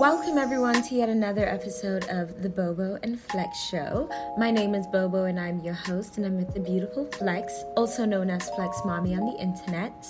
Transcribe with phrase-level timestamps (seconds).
[0.00, 4.10] Welcome everyone to yet another episode of the Bobo and Flex Show.
[4.36, 8.04] My name is Bobo and I'm your host and I'm with the beautiful Flex, also
[8.04, 10.08] known as Flex Mommy on the internet.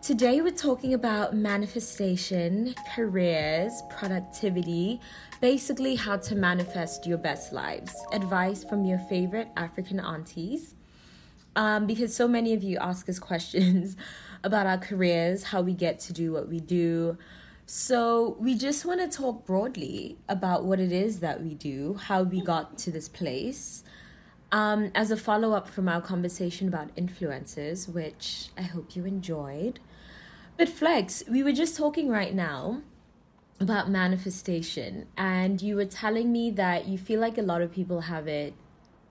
[0.00, 4.98] Today we're talking about manifestation, careers, productivity,
[5.42, 7.94] basically how to manifest your best lives.
[8.12, 10.74] Advice from your favorite African aunties.
[11.56, 13.96] Um, because so many of you ask us questions
[14.42, 17.18] about our careers, how we get to do what we do.
[17.66, 22.24] So, we just want to talk broadly about what it is that we do, how
[22.24, 23.84] we got to this place.
[24.52, 29.78] Um, as a follow up from our conversation about influencers, which I hope you enjoyed.
[30.56, 32.82] But, Flex, we were just talking right now
[33.60, 38.00] about manifestation, and you were telling me that you feel like a lot of people
[38.00, 38.54] have it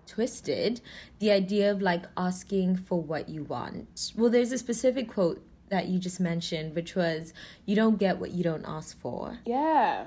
[0.09, 0.81] twisted
[1.19, 4.11] the idea of like asking for what you want.
[4.15, 7.33] Well, there's a specific quote that you just mentioned, which was,
[7.65, 9.39] You don't get what you don't ask for.
[9.45, 10.05] Yeah.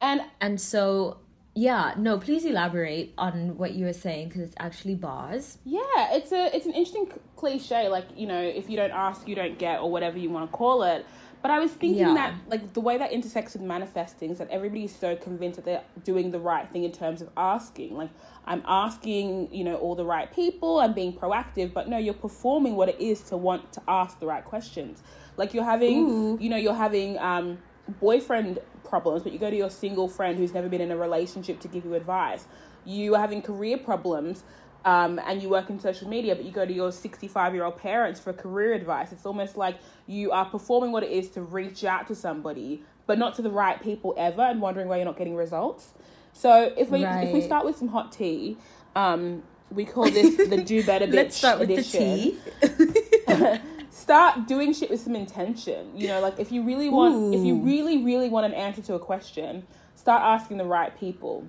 [0.00, 1.18] And And so,
[1.54, 5.58] yeah, no, please elaborate on what you were saying because it's actually bars.
[5.64, 5.80] yeah,
[6.14, 9.58] it's a it's an interesting cliche like, you know, if you don't ask, you don't
[9.58, 11.04] get or whatever you want to call it.
[11.42, 12.14] But I was thinking Yeah.
[12.14, 15.82] that like the way that intersects with manifesting is that everybody's so convinced that they're
[16.04, 17.96] doing the right thing in terms of asking.
[17.96, 18.10] Like
[18.44, 22.76] I'm asking, you know, all the right people, I'm being proactive, but no, you're performing
[22.76, 25.02] what it is to want to ask the right questions.
[25.38, 27.58] Like you're having, you know, you're having um
[27.98, 31.60] boyfriend problems, but you go to your single friend who's never been in a relationship
[31.60, 32.46] to give you advice.
[32.84, 34.42] You are having career problems,
[34.84, 37.76] um, and you work in social media, but you go to your 65 year old
[37.76, 39.12] parents for career advice.
[39.12, 43.18] It's almost like you are performing what it is to reach out to somebody, but
[43.18, 45.92] not to the right people ever, and wondering why you're not getting results.
[46.32, 48.56] So if we if we start with some hot tea,
[48.96, 53.60] um, we call this the do better bitch Let's start with edition the tea.
[54.00, 55.96] start doing shit with some intention.
[55.96, 58.94] You know, like if you really want, if you really, really want an answer to
[58.94, 61.46] a question, start asking the right people.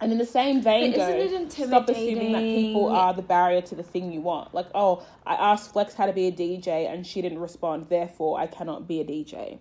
[0.00, 3.22] And in the same vein, But go, isn't it stop assuming that people are the
[3.22, 4.52] barrier to the thing you want.
[4.52, 8.38] Like, oh, I asked Flex how to be a DJ and she didn't respond, therefore
[8.38, 9.60] I cannot be a DJ.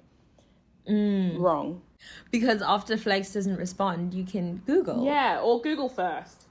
[0.89, 1.39] Mm.
[1.39, 1.81] Wrong.
[2.31, 5.05] Because after Flex doesn't respond, you can Google.
[5.05, 6.42] Yeah, or Google first.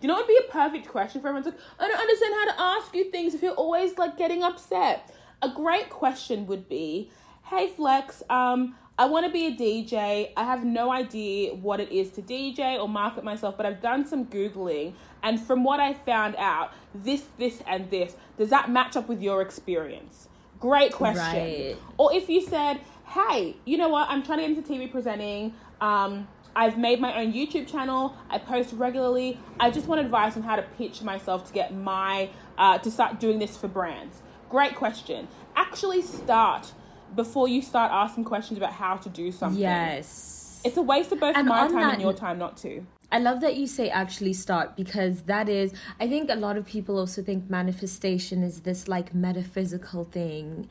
[0.00, 2.34] Do you know what would be a perfect question for everyone's like, I don't understand
[2.34, 5.12] how to ask you things if you're always like getting upset.
[5.42, 7.10] A great question would be,
[7.44, 10.32] Hey Flex, um, I want to be a DJ.
[10.36, 14.04] I have no idea what it is to DJ or market myself, but I've done
[14.04, 18.96] some Googling and from what I found out, this, this, and this, does that match
[18.96, 20.28] up with your experience?
[20.60, 21.22] Great question.
[21.24, 21.76] Right.
[21.96, 25.54] Or if you said, hey, you know what, I'm trying to get into TV presenting.
[25.80, 26.26] Um,
[26.58, 28.16] I've made my own YouTube channel.
[28.28, 29.38] I post regularly.
[29.60, 33.20] I just want advice on how to pitch myself to get my, uh, to start
[33.20, 34.22] doing this for brands.
[34.50, 35.28] Great question.
[35.54, 36.72] Actually start
[37.14, 39.62] before you start asking questions about how to do something.
[39.62, 40.60] Yes.
[40.64, 42.84] It's a waste of both And my time that and your time not to.
[43.12, 46.66] I love that you say actually start because that is, I think a lot of
[46.66, 50.68] people also think manifestation is this like metaphysical thing.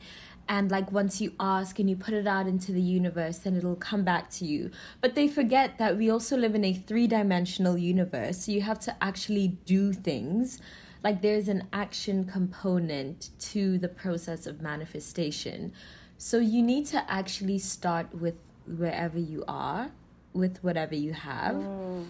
[0.48, 3.76] And like once you ask and you put it out into the universe, then it'll
[3.76, 4.70] come back to you.
[5.00, 8.44] But they forget that we also live in a three dimensional universe.
[8.44, 10.60] So you have to actually do things.
[11.04, 15.72] Like there's an action component to the process of manifestation.
[16.16, 18.34] So you need to actually start with
[18.66, 19.90] wherever you are,
[20.32, 21.56] with whatever you have.
[21.56, 22.04] Oh.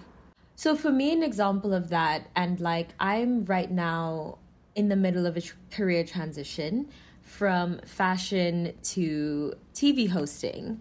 [0.55, 4.39] So for me, an example of that, and like I'm right now
[4.75, 6.89] in the middle of a tr- career transition
[7.29, 10.81] from fashion to TV hosting.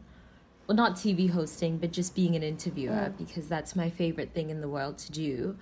[0.65, 3.17] Well, not TV hosting, but just being an interviewer mm.
[3.17, 5.57] because that's my favorite thing in the world to do.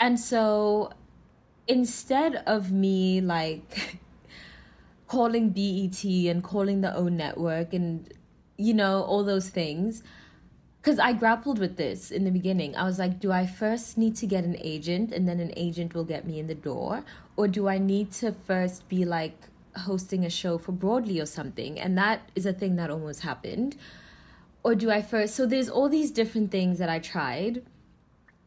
[0.00, 0.92] And so
[1.66, 4.00] instead of me like
[5.08, 8.12] calling BET and calling the O network and
[8.56, 10.02] you know all those things
[10.80, 12.76] because I grappled with this in the beginning.
[12.76, 15.94] I was like, do I first need to get an agent and then an agent
[15.94, 17.04] will get me in the door?
[17.36, 19.38] Or do I need to first be like
[19.76, 21.78] hosting a show for Broadly or something?
[21.78, 23.76] And that is a thing that almost happened.
[24.62, 25.34] Or do I first?
[25.34, 27.62] So there's all these different things that I tried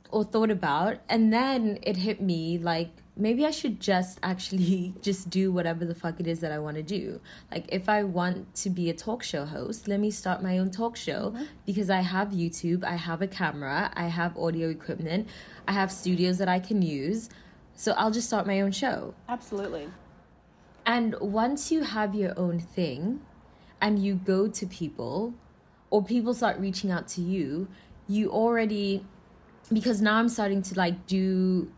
[0.10, 0.98] or thought about.
[1.10, 5.96] And then it hit me like, maybe I should just actually just do whatever the
[5.96, 7.20] fuck it is that I want to do.
[7.52, 10.72] Like if I want to be a talk show host, let me start my own
[10.72, 11.44] talk show mm-hmm.
[11.66, 15.28] because I have YouTube, I have a camera, I have audio equipment,
[15.68, 17.30] I have studios that I can use.
[17.76, 19.14] So I'll just start my own show.
[19.30, 19.88] Absolutely.
[20.88, 23.22] And once you have your own thing
[23.82, 25.36] and you go to people
[25.92, 27.68] or people start reaching out to you,
[28.08, 29.06] you already
[29.72, 31.70] because now I'm starting to like do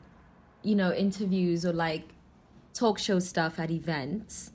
[0.63, 2.03] you know, interviews or like
[2.73, 4.51] talk show stuff at events.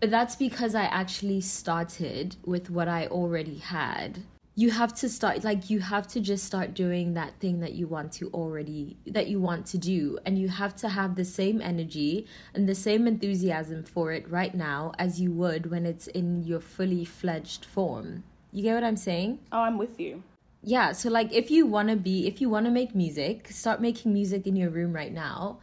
[0.00, 4.22] But that's because I actually started with what I already had.
[4.56, 7.88] You have to start like you have to just start doing that thing that you
[7.88, 11.60] want to already that you want to do and you have to have the same
[11.60, 16.44] energy and the same enthusiasm for it right now as you would when it's in
[16.44, 18.22] your fully fledged form.
[18.52, 19.40] You get what I'm saying?
[19.50, 20.22] Oh, I'm with you
[20.64, 23.80] yeah so like if you want to be if you want to make music start
[23.80, 25.58] making music in your room right now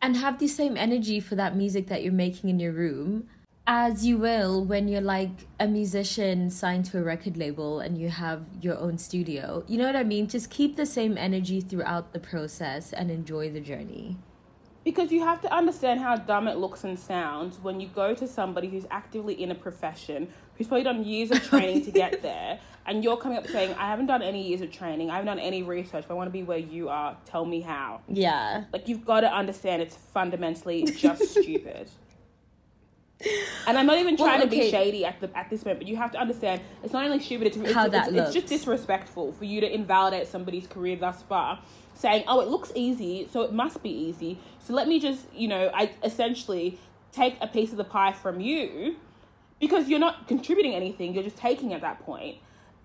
[0.00, 3.28] and have the same energy for that music that you're making in your room
[3.66, 8.08] as you will when you're like a musician signed to a record label and you
[8.08, 12.12] have your own studio you know what i mean just keep the same energy throughout
[12.12, 14.16] the process and enjoy the journey
[14.84, 18.26] because you have to understand how dumb it looks and sounds when you go to
[18.26, 20.26] somebody who's actively in a profession
[20.56, 23.88] who's probably done years of training to get there, and you're coming up saying, I
[23.88, 26.32] haven't done any years of training, I haven't done any research, but I want to
[26.32, 27.16] be where you are.
[27.24, 28.00] Tell me how.
[28.08, 28.64] Yeah.
[28.72, 31.88] Like, you've got to understand it's fundamentally just stupid.
[33.66, 34.56] And I'm not even trying well, okay.
[34.56, 37.04] to be shady at the at this moment, but you have to understand it's not
[37.04, 41.22] only stupid, it's, it's, it's, it's just disrespectful for you to invalidate somebody's career thus
[41.22, 41.60] far,
[41.94, 45.46] saying, "Oh, it looks easy, so it must be easy." So let me just, you
[45.46, 46.78] know, I essentially
[47.12, 48.96] take a piece of the pie from you
[49.60, 52.36] because you're not contributing anything you're just taking at that point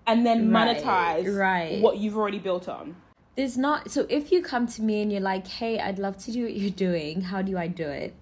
[0.06, 1.80] and then monetize right, right.
[1.80, 2.94] what you've already built on
[3.34, 6.30] there's not so if you come to me and you're like hey i'd love to
[6.30, 8.14] do what you're doing how do i do it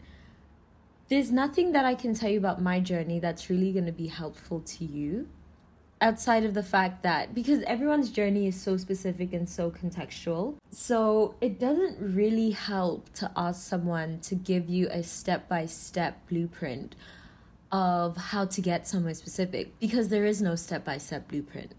[1.09, 4.07] there's nothing that i can tell you about my journey that's really going to be
[4.07, 5.29] helpful to you
[6.03, 11.35] outside of the fact that because everyone's journey is so specific and so contextual so
[11.41, 16.95] it doesn't really help to ask someone to give you a step-by-step blueprint
[17.73, 21.73] of how to get somewhere specific because there is no step by step blueprint.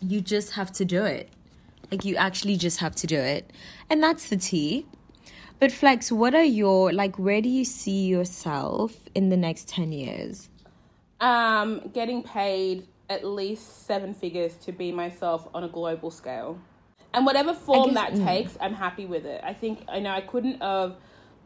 [0.00, 1.28] You just have to do it.
[1.90, 3.50] Like, you actually just have to do it.
[3.88, 4.86] And that's the tea.
[5.60, 9.92] But, Flex, what are your, like, where do you see yourself in the next 10
[9.92, 10.50] years?
[11.20, 16.58] Um, getting paid at least seven figures to be myself on a global scale.
[17.14, 18.24] And whatever form guess, that mm.
[18.24, 19.40] takes, I'm happy with it.
[19.42, 20.96] I think, I know I couldn't have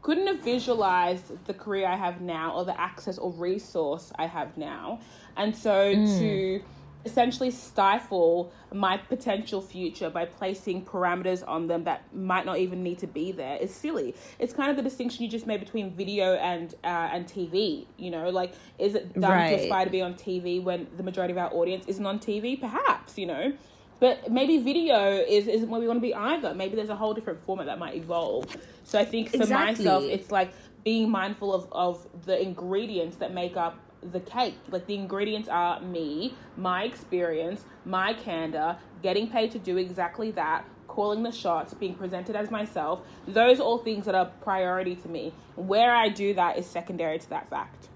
[0.03, 4.56] couldn't have visualized the career I have now or the access or resource I have
[4.56, 4.99] now.
[5.37, 6.19] And so mm.
[6.19, 6.61] to
[7.05, 12.99] essentially stifle my potential future by placing parameters on them that might not even need
[12.99, 14.15] to be there is silly.
[14.39, 17.87] It's kind of the distinction you just made between video and uh, and TV.
[17.97, 19.51] You know, like is it dumb right.
[19.51, 22.61] to aspire to be on TV when the majority of our audience isn't on TV?
[22.61, 23.53] Perhaps you know.
[24.01, 26.55] But maybe video is, isn't where we want to be either.
[26.55, 28.47] Maybe there's a whole different format that might evolve.
[28.83, 29.85] So I think for exactly.
[29.85, 30.53] myself, it's like
[30.83, 33.79] being mindful of, of the ingredients that make up
[34.11, 34.57] the cake.
[34.71, 40.65] Like the ingredients are me, my experience, my candor, getting paid to do exactly that,
[40.89, 43.01] calling the shots, being presented as myself.
[43.27, 45.33] Those are all things that are priority to me.
[45.57, 47.89] Where I do that is secondary to that fact.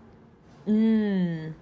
[0.66, 1.54] Mm.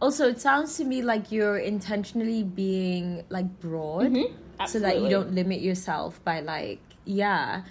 [0.00, 4.66] Also, it sounds to me like you're intentionally being like broad mm-hmm.
[4.66, 7.62] so that you don't limit yourself by like, yeah.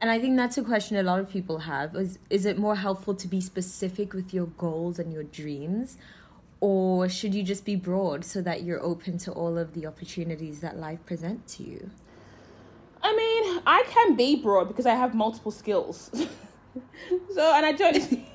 [0.00, 2.76] And I think that's a question a lot of people have is is it more
[2.76, 5.98] helpful to be specific with your goals and your dreams
[6.60, 10.60] or should you just be broad so that you're open to all of the opportunities
[10.60, 11.90] that life presents to you?
[13.02, 16.10] I mean, I can be broad because I have multiple skills.
[17.34, 18.26] so, and I don't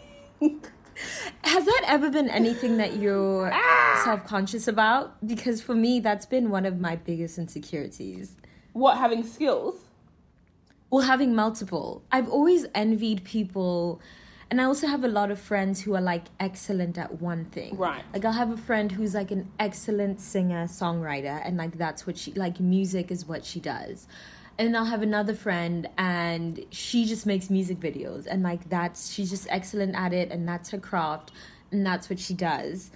[1.44, 4.02] Has that ever been anything that you're ah!
[4.04, 5.26] self conscious about?
[5.26, 8.36] Because for me, that's been one of my biggest insecurities.
[8.74, 9.76] What, having skills?
[10.90, 12.04] Well, having multiple.
[12.12, 14.02] I've always envied people.
[14.52, 17.76] And I also have a lot of friends who are like excellent at one thing.
[17.78, 18.04] Right.
[18.14, 22.18] Like I'll have a friend who's like an excellent singer, songwriter, and like that's what
[22.18, 24.08] she like music is what she does
[24.58, 29.30] and I'll have another friend and she just makes music videos and like that's she's
[29.30, 31.32] just excellent at it and that's her craft
[31.72, 32.92] and that's what she does.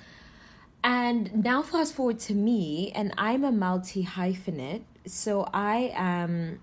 [0.83, 4.83] And now fast forward to me and I'm a multi hyphenate.
[5.05, 6.61] So I am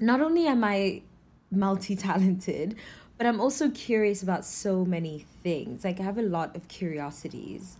[0.00, 1.02] not only am I
[1.50, 2.76] multi talented,
[3.16, 5.84] but I'm also curious about so many things.
[5.84, 7.76] Like I have a lot of curiosities.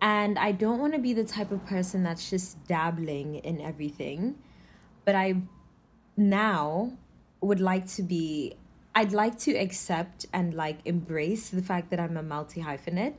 [0.00, 4.36] And I don't want to be the type of person that's just dabbling in everything.
[5.04, 5.42] But I
[6.16, 6.92] now
[7.40, 8.54] would like to be
[8.94, 13.14] I'd like to accept and like embrace the fact that I'm a multi hyphenate,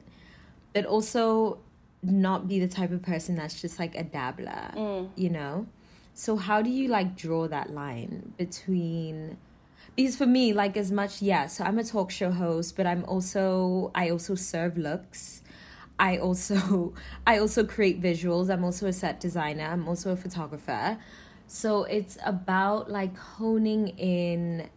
[0.74, 1.60] but also
[2.04, 5.10] not be the type of person that's just like a dabbler, mm.
[5.16, 5.68] you know?
[6.20, 9.38] So how do you like draw that line between
[9.96, 13.06] because for me like as much yeah, so I'm a talk show host, but I'm
[13.06, 15.42] also I also serve looks.
[15.98, 16.94] I also
[17.26, 18.50] I also create visuals.
[18.50, 19.64] I'm also a set designer.
[19.64, 20.98] I'm also a photographer.
[21.48, 24.70] So it's about like honing in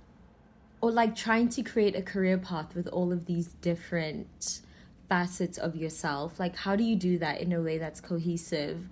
[0.80, 4.60] or like trying to create a career path with all of these different
[5.08, 6.38] facets of yourself.
[6.38, 8.86] Like how do you do that in a way that's cohesive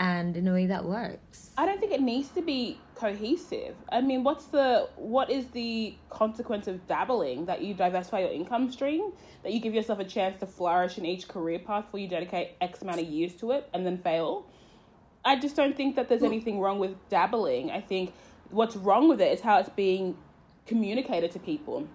[0.00, 1.50] and in a way that works?
[1.58, 3.76] I don't think it needs to be cohesive.
[3.92, 8.72] I mean, what's the what is the consequence of dabbling that you diversify your income
[8.72, 12.08] stream, that you give yourself a chance to flourish in each career path before you
[12.08, 14.46] dedicate X amount of years to it and then fail?
[15.22, 17.70] I just don't think that there's anything wrong with dabbling.
[17.70, 18.14] I think
[18.48, 20.16] what's wrong with it is how it's being
[20.66, 21.86] communicated to people.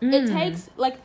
[0.00, 0.12] Mm.
[0.14, 0.98] It takes like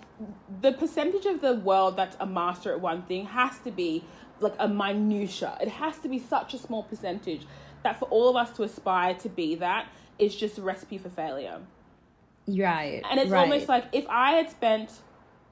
[0.61, 4.03] the percentage of the world that's a master at one thing has to be
[4.39, 5.57] like a minutia.
[5.61, 7.45] It has to be such a small percentage
[7.83, 9.87] that for all of us to aspire to be that
[10.17, 11.59] is just a recipe for failure.
[12.47, 13.01] Right.
[13.09, 13.41] And it's right.
[13.41, 14.91] almost like if I had spent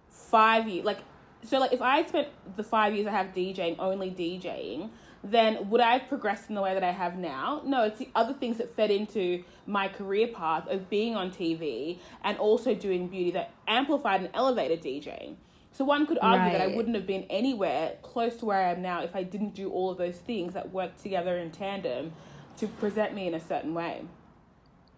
[0.10, 1.00] five years, like,
[1.44, 4.90] so like if I had spent the five years I have DJing only DJing,
[5.24, 7.62] then would I have progressed in the way that I have now?
[7.66, 12.00] No, it's the other things that fed into my career path of being on TV
[12.24, 15.36] and also doing beauty that amplified and elevated DJing.
[15.74, 16.52] So one could argue right.
[16.54, 19.56] that I wouldn't have been anywhere close to where I am now if I didn't
[19.56, 22.14] do all of those things that work together in tandem
[22.58, 24.04] to present me in a certain way.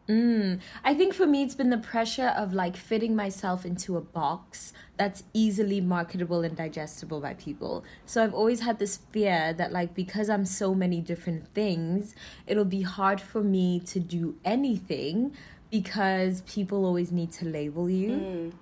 [0.09, 0.59] Mm.
[0.83, 4.71] I think for me, it's been the pressure of like fitting myself into a box
[4.97, 7.83] that's easily marketable and digestible by people.
[8.05, 12.13] So I've always had this fear that, like, because I'm so many different things,
[12.45, 15.35] it'll be hard for me to do anything
[15.71, 18.09] because people always need to label you.
[18.09, 18.53] Mm.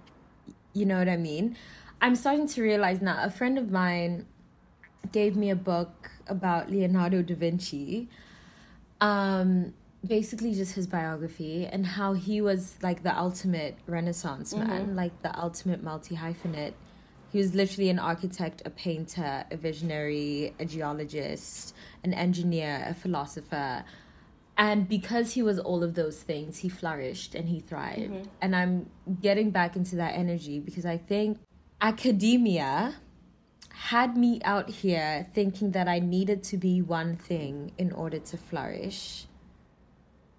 [0.74, 1.58] You know what I mean?
[2.04, 4.26] I'm starting to realize now, a friend of mine
[5.14, 8.10] gave me a book about Leonardo da Vinci.
[9.00, 9.74] Um,
[10.06, 14.96] basically just his biography and how he was like the ultimate renaissance man mm-hmm.
[14.96, 16.74] like the ultimate multi hyphenate
[17.32, 23.86] he was literally an architect a painter a visionary a geologist an engineer a philosopher
[24.58, 28.30] and because he was all of those things he flourished and he thrived mm-hmm.
[28.42, 28.90] and i'm
[29.22, 31.40] getting back into that energy because i think
[31.84, 32.96] academia
[33.92, 38.38] had me out here thinking that i needed to be one thing in order to
[38.38, 39.28] flourish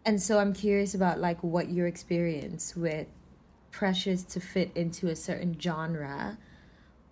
[0.04, 3.06] and so I'm curious about like what your experience with
[3.70, 6.36] pressures to fit into a certain genre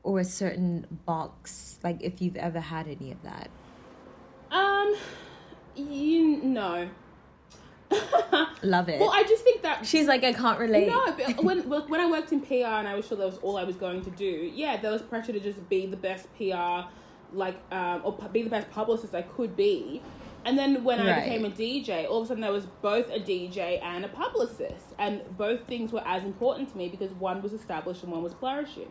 [0.02, 3.48] or a certain box, like if you've ever had any of that.
[4.50, 4.94] Um,
[5.74, 6.90] you know.
[8.62, 9.00] Love it.
[9.00, 10.88] Well, I just think that she's like, I can't relate.
[10.88, 13.56] No, but when when I worked in PR and I was sure that was all
[13.56, 16.88] I was going to do, yeah, there was pressure to just be the best PR,
[17.32, 20.02] like, um, or be the best publicist I could be.
[20.44, 21.08] And then when right.
[21.08, 24.08] I became a DJ, all of a sudden there was both a DJ and a
[24.08, 24.86] publicist.
[24.98, 28.32] And both things were as important to me because one was established and one was
[28.34, 28.90] flourishing.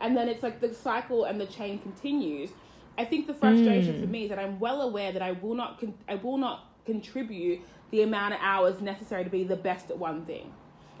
[0.00, 2.50] And then it's like the cycle and the chain continues.
[2.96, 4.00] I think the frustration mm.
[4.00, 6.70] for me is that I'm well aware that I will not con- I will not
[6.84, 7.60] contribute
[7.94, 10.52] the amount of hours necessary to be the best at one thing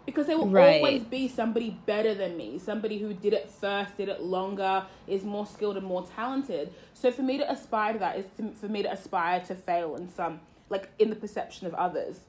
[0.06, 0.76] because there will right.
[0.76, 5.24] always be somebody better than me, somebody who did it first, did it longer, is
[5.24, 6.72] more skilled and more talented.
[6.92, 9.96] So for me to aspire to that is to, for me to aspire to fail
[9.96, 10.38] in some,
[10.70, 12.20] like in the perception of others.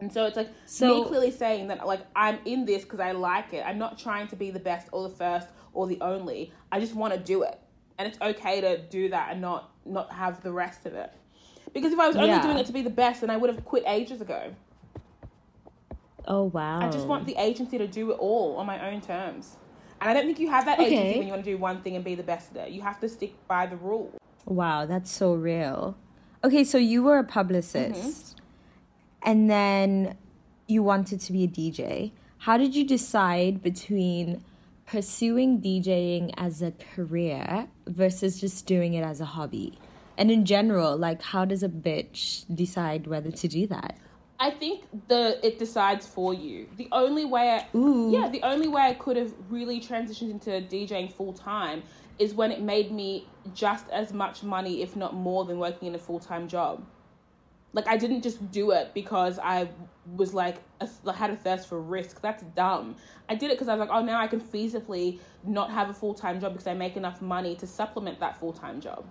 [0.00, 3.12] And so it's like so, me clearly saying that like I'm in this because I
[3.12, 3.64] like it.
[3.64, 6.52] I'm not trying to be the best or the first or the only.
[6.72, 7.60] I just want to do it,
[7.98, 11.12] and it's okay to do that and not not have the rest of it.
[11.72, 12.42] Because if I was only yeah.
[12.42, 14.54] doing it to be the best, then I would have quit ages ago.
[16.26, 16.80] Oh wow!
[16.80, 19.56] I just want the agency to do it all on my own terms,
[20.00, 20.86] and I don't think you have that okay.
[20.86, 22.72] agency when you want to do one thing and be the best at it.
[22.72, 24.12] You have to stick by the rule.
[24.44, 25.96] Wow, that's so real.
[26.44, 29.28] Okay, so you were a publicist, mm-hmm.
[29.30, 30.16] and then
[30.66, 32.12] you wanted to be a DJ.
[32.38, 34.42] How did you decide between
[34.86, 39.78] pursuing DJing as a career versus just doing it as a hobby?
[40.20, 43.96] And in general, like, how does a bitch decide whether to do that?
[44.38, 46.68] I think the it decides for you.
[46.76, 48.10] The only way, I, Ooh.
[48.12, 51.82] yeah, the only way I could have really transitioned into DJing full time
[52.18, 55.94] is when it made me just as much money, if not more, than working in
[55.94, 56.84] a full time job.
[57.72, 59.70] Like I didn't just do it because I
[60.16, 62.20] was like a, had a thirst for risk.
[62.20, 62.96] That's dumb.
[63.30, 65.94] I did it because I was like, oh, now I can feasibly not have a
[65.94, 69.06] full time job because I make enough money to supplement that full time job.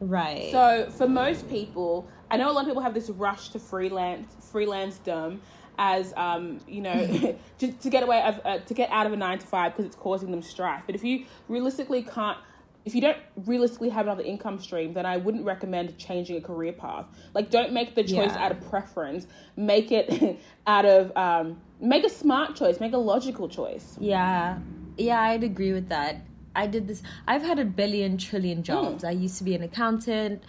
[0.00, 0.50] Right.
[0.50, 4.34] So for most people, I know a lot of people have this rush to freelance
[4.40, 5.40] freelance dumb,
[5.78, 9.16] as um, you know to, to get away of, uh, to get out of a
[9.16, 10.82] nine to five because it's causing them strife.
[10.86, 12.38] But if you realistically can't
[12.84, 16.72] if you don't realistically have another income stream, then I wouldn't recommend changing a career
[16.72, 17.06] path.
[17.32, 18.44] Like, don't make the choice yeah.
[18.44, 19.26] out of preference.
[19.56, 22.80] Make it out of um, make a smart choice.
[22.80, 23.96] Make a logical choice.
[23.98, 24.58] Yeah,
[24.98, 26.20] yeah, I'd agree with that.
[26.54, 27.02] I did this.
[27.26, 29.02] I've had a billion trillion jobs.
[29.04, 29.08] Mm.
[29.08, 30.42] I used to be an accountant.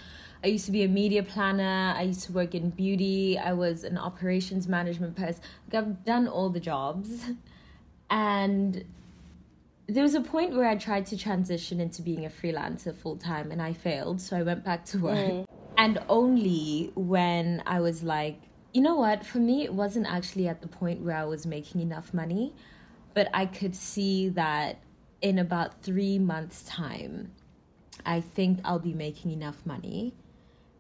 [0.43, 1.93] I used to be a media planner.
[1.97, 3.38] I used to work in beauty.
[3.38, 5.41] I was an operations management person.
[5.71, 7.31] Like I've done all the jobs.
[8.09, 8.85] And
[9.88, 13.51] there was a point where I tried to transition into being a freelancer full time
[13.51, 14.21] and I failed.
[14.21, 15.17] So I went back to work.
[15.17, 15.45] Mm.
[15.77, 18.39] And only when I was like,
[18.74, 19.25] you know what?
[19.25, 22.53] For me, it wasn't actually at the point where I was making enough money,
[23.13, 24.77] but I could see that
[25.22, 27.31] in about three months' time,
[28.05, 30.13] I think I'll be making enough money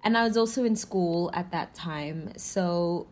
[0.05, 3.07] and I was also in school at that time, so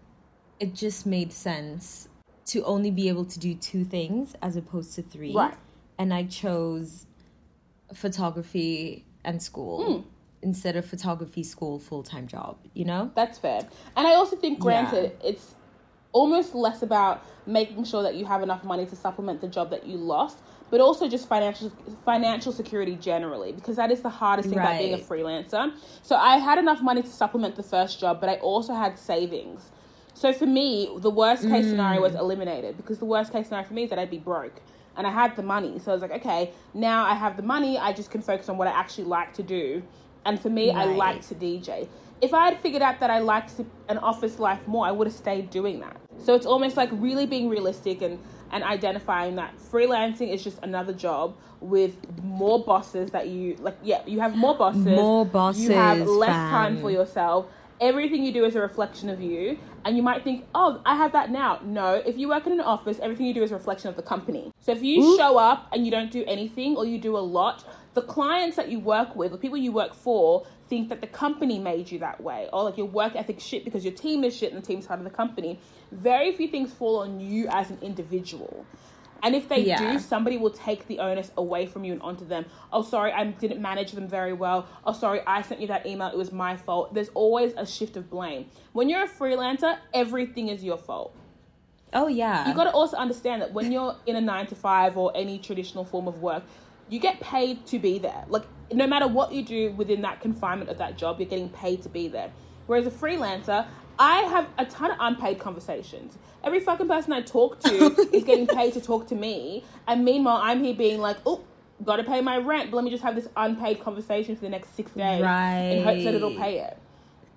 [0.59, 2.07] it just made sense
[2.45, 5.33] to only be able to do two things as opposed to three.
[5.33, 5.55] Right.
[5.97, 7.07] And I chose
[7.93, 9.83] photography and school.
[9.83, 10.03] Mm.
[10.43, 13.09] Instead of photography school full time job, you know?
[13.15, 13.65] That's fair.
[13.95, 15.29] And I also think, granted, yeah.
[15.29, 15.55] it's
[16.11, 19.87] almost less about making sure that you have enough money to supplement the job that
[19.87, 20.39] you lost
[20.73, 21.71] but also just financial
[22.03, 24.69] financial security generally because that is the hardest thing right.
[24.69, 25.71] about being a freelancer.
[26.01, 29.69] So I had enough money to supplement the first job, but I also had savings.
[30.15, 31.69] So for me, the worst case mm.
[31.69, 34.61] scenario was eliminated because the worst case scenario for me is that I'd be broke.
[34.97, 35.77] And I had the money.
[35.77, 38.57] So I was like, okay, now I have the money, I just can focus on
[38.57, 39.83] what I actually like to do.
[40.25, 40.87] And for me, right.
[40.87, 41.87] I like to DJ.
[42.23, 43.51] If I had figured out that I liked
[43.89, 45.97] an office life more, I would have stayed doing that.
[46.19, 48.17] So it's almost like really being realistic and
[48.53, 54.01] and identifying that freelancing is just another job with more bosses that you like yeah
[54.05, 56.49] you have more bosses more bosses you have less fam.
[56.51, 57.47] time for yourself
[57.81, 61.11] everything you do is a reflection of you and you might think oh i have
[61.13, 63.89] that now no if you work in an office everything you do is a reflection
[63.89, 65.17] of the company so if you Ooh.
[65.17, 68.69] show up and you don't do anything or you do a lot the clients that
[68.69, 72.21] you work with the people you work for think that the company made you that
[72.21, 74.87] way or like your work ethic shit because your team is shit and the team's
[74.87, 75.59] part of the company
[75.93, 78.65] very few things fall on you as an individual.
[79.21, 79.93] And if they yeah.
[79.93, 82.45] do, somebody will take the onus away from you and onto them.
[82.73, 84.67] Oh, sorry, I didn't manage them very well.
[84.85, 86.09] Oh, sorry, I sent you that email.
[86.09, 86.93] It was my fault.
[86.93, 88.47] There's always a shift of blame.
[88.73, 91.15] When you're a freelancer, everything is your fault.
[91.93, 92.49] Oh, yeah.
[92.49, 95.39] You got to also understand that when you're in a nine to five or any
[95.39, 96.43] traditional form of work,
[96.89, 98.25] you get paid to be there.
[98.27, 101.81] Like, no matter what you do within that confinement of that job, you're getting paid
[101.83, 102.31] to be there.
[102.67, 103.65] Whereas a freelancer,
[103.99, 106.17] I have a ton of unpaid conversations.
[106.43, 110.39] Every fucking person I talk to is getting paid to talk to me, and meanwhile,
[110.41, 111.43] I'm here being like, oh,
[111.83, 114.75] gotta pay my rent, but let me just have this unpaid conversation for the next
[114.75, 115.77] six days right.
[115.77, 116.77] in hopes that it'll pay it.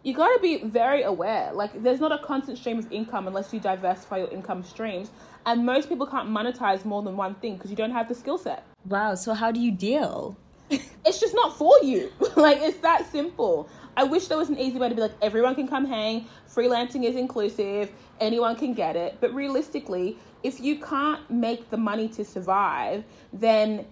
[0.07, 1.51] You gotta be very aware.
[1.53, 5.11] Like, there's not a constant stream of income unless you diversify your income streams,
[5.47, 8.39] and most people can't monetize more than one thing because you don't have the skill
[8.39, 8.65] set.
[8.85, 10.37] Wow, so how do you deal?
[10.71, 12.13] it's just not for you.
[12.37, 13.69] like, it's that simple.
[13.97, 17.03] I wish there was an easy way to be like everyone can come hang, freelancing
[17.03, 17.91] is inclusive,
[18.21, 19.17] anyone can get it.
[19.21, 23.85] But realistically, if you can't make the money to survive, then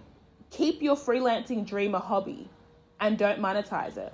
[0.49, 2.47] keep your freelancing dream a hobby
[3.01, 4.13] and don't monetize it.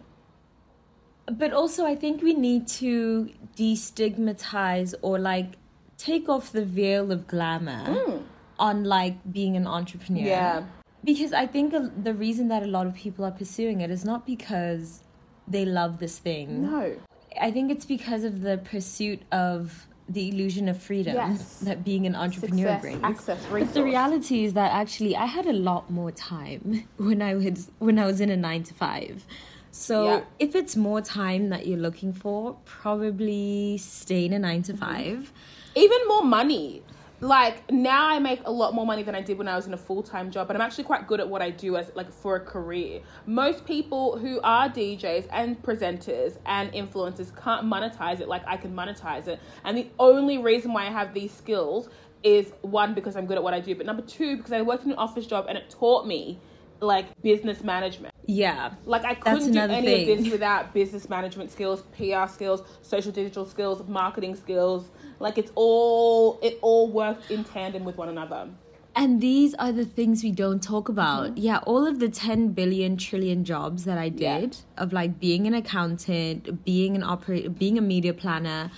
[1.25, 5.53] But also, I think we need to destigmatize or like
[5.97, 8.23] take off the veil of glamour mm.
[8.57, 10.25] on like being an entrepreneur.
[10.25, 10.63] Yeah.
[11.03, 14.25] Because I think the reason that a lot of people are pursuing it is not
[14.25, 15.01] because
[15.47, 16.63] they love this thing.
[16.63, 16.95] No.
[17.39, 21.60] I think it's because of the pursuit of the illusion of freedom yes.
[21.60, 23.03] that being an entrepreneur Success, brings.
[23.03, 23.69] Access, resource.
[23.69, 27.71] But the reality is that actually I had a lot more time when I was
[27.79, 29.25] when I was in a 9 to 5.
[29.71, 30.21] So yeah.
[30.39, 35.34] if it's more time that you're looking for, probably stay in a 9 to 5.
[35.75, 36.84] Even more money
[37.21, 39.73] like now I make a lot more money than I did when I was in
[39.75, 42.12] a full time job, but I'm actually quite good at what I do as like
[42.12, 43.01] for a career.
[43.27, 48.73] Most people who are DJs and presenters and influencers can't monetize it like I can
[48.73, 51.89] monetize it, and the only reason why I have these skills
[52.23, 54.86] is one because I'm good at what I do, but number two because I worked
[54.86, 56.39] in an office job and it taught me
[56.79, 58.11] like business management.
[58.25, 58.73] Yeah.
[58.86, 60.17] Like I couldn't do any thing.
[60.17, 64.89] of this without business management skills, PR skills, social digital skills, marketing skills
[65.21, 68.49] like it's all it all worked in tandem with one another.
[68.93, 71.27] And these are the things we don't talk about.
[71.27, 71.38] Mm-hmm.
[71.38, 74.19] Yeah, all of the 10 billion trillion jobs that I did
[74.57, 74.84] yeah.
[74.84, 78.69] of like being an accountant, being an operator, being a media planner,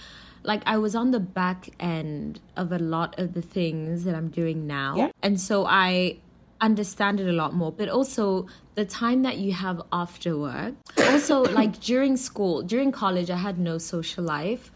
[0.44, 4.28] like I was on the back end of a lot of the things that I'm
[4.28, 4.96] doing now.
[4.98, 5.12] Yeah.
[5.24, 6.18] And so I
[6.64, 10.74] understand it a lot more, but also the time that you have after work.
[10.98, 14.72] Also, like during school, during college, I had no social life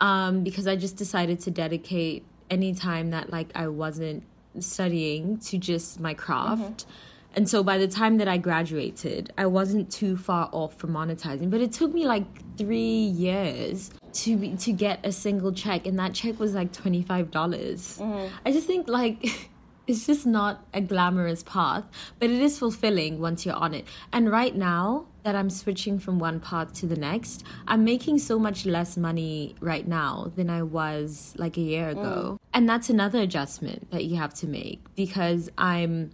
[0.00, 4.24] um, because I just decided to dedicate any time that like I wasn't
[4.58, 6.60] studying to just my craft.
[6.60, 6.90] Mm-hmm.
[7.34, 11.50] And so by the time that I graduated, I wasn't too far off from monetizing,
[11.50, 12.24] but it took me like
[12.56, 17.30] 3 years to be, to get a single check and that check was like $25.
[17.30, 18.34] mm-hmm.
[18.44, 19.50] I just think like
[19.88, 21.84] it's just not a glamorous path,
[22.18, 23.86] but it is fulfilling once you're on it.
[24.12, 28.38] And right now that I'm switching from one path to the next, I'm making so
[28.38, 32.38] much less money right now than I was like a year ago.
[32.38, 32.38] Mm.
[32.52, 36.10] And that's another adjustment that you have to make because I'm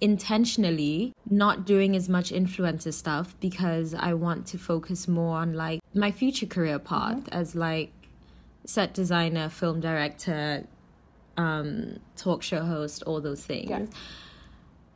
[0.00, 5.80] intentionally not doing as much influencer stuff because I want to focus more on like
[5.94, 7.34] my future career path mm-hmm.
[7.34, 7.92] as like
[8.64, 10.66] set designer, film director,
[11.36, 13.70] um, talk show host, all those things.
[13.70, 13.86] Yeah.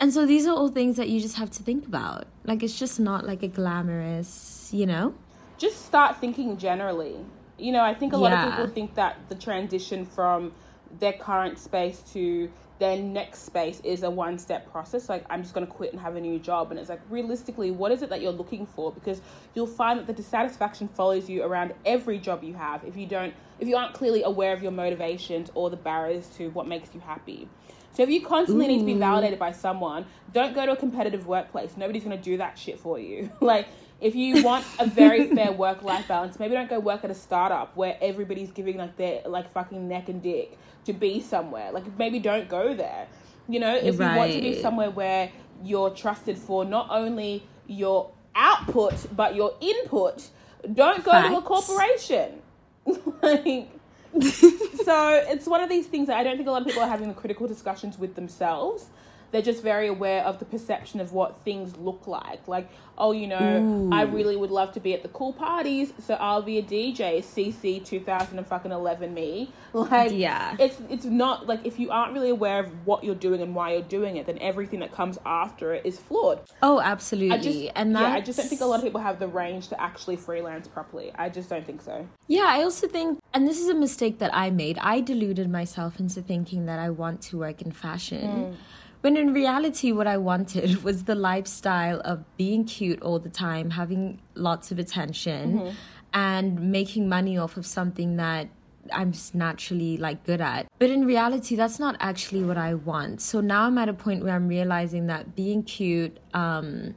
[0.00, 2.26] And so these are all things that you just have to think about.
[2.44, 5.14] Like it's just not like a glamorous, you know?
[5.58, 7.16] Just start thinking generally.
[7.58, 8.46] You know, I think a lot yeah.
[8.46, 10.52] of people think that the transition from
[10.98, 15.08] their current space to their next space is a one step process.
[15.08, 16.70] Like, I'm just going to quit and have a new job.
[16.70, 18.90] And it's like, realistically, what is it that you're looking for?
[18.90, 19.20] Because
[19.54, 23.34] you'll find that the dissatisfaction follows you around every job you have if you don't,
[23.60, 27.00] if you aren't clearly aware of your motivations or the barriers to what makes you
[27.00, 27.48] happy.
[27.92, 28.68] So if you constantly Ooh.
[28.68, 31.76] need to be validated by someone, don't go to a competitive workplace.
[31.76, 33.30] Nobody's going to do that shit for you.
[33.40, 33.68] like,
[34.00, 37.14] if you want a very fair work life balance, maybe don't go work at a
[37.14, 41.70] startup where everybody's giving like their like fucking neck and dick to be somewhere.
[41.72, 43.06] Like maybe don't go there.
[43.48, 44.12] You know, if right.
[44.12, 45.30] you want to be somewhere where
[45.62, 50.28] you're trusted for not only your output but your input,
[50.74, 51.28] don't go Facts.
[51.28, 52.42] to a corporation.
[53.22, 53.68] like
[54.20, 56.88] so it's one of these things that I don't think a lot of people are
[56.88, 58.86] having the critical discussions with themselves
[59.30, 62.46] they're just very aware of the perception of what things look like.
[62.48, 63.90] Like, oh, you know, Ooh.
[63.92, 67.18] I really would love to be at the cool parties, so I'll be a DJ.
[67.18, 69.52] CC 2011 me.
[69.72, 73.40] Like, yeah, it's it's not like if you aren't really aware of what you're doing
[73.40, 76.40] and why you're doing it, then everything that comes after it is flawed.
[76.60, 77.36] Oh, absolutely.
[77.36, 79.68] I just, and yeah, I just don't think a lot of people have the range
[79.68, 81.12] to actually freelance properly.
[81.14, 82.04] I just don't think so.
[82.26, 84.76] Yeah, I also think, and this is a mistake that I made.
[84.78, 88.28] I deluded myself into thinking that I want to work in fashion.
[88.28, 88.54] Mm
[89.00, 93.70] when in reality, what I wanted was the lifestyle of being cute all the time,
[93.70, 95.70] having lots of attention, mm-hmm.
[96.12, 98.48] and making money off of something that
[98.92, 100.66] I'm just naturally like good at.
[100.78, 103.20] But in reality, that's not actually what I want.
[103.20, 106.94] So now I'm at a point where I'm realizing that being cute um,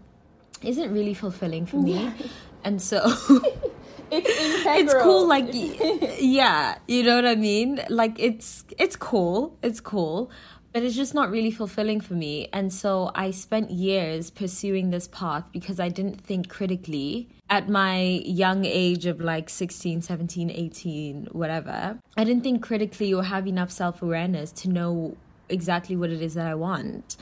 [0.61, 2.11] isn't really fulfilling for me.
[2.65, 3.01] And so
[4.09, 4.29] it's
[4.65, 7.81] It's cool like yeah, you know what I mean?
[7.89, 9.57] Like it's it's cool.
[9.61, 10.31] It's cool
[10.73, 12.49] but it's just not really fulfilling for me.
[12.51, 18.21] And so I spent years pursuing this path because I didn't think critically at my
[18.25, 21.99] young age of like 16, 17, 18, whatever.
[22.17, 25.15] I didn't think critically or have enough self awareness to know
[25.47, 27.17] exactly what it is that I want.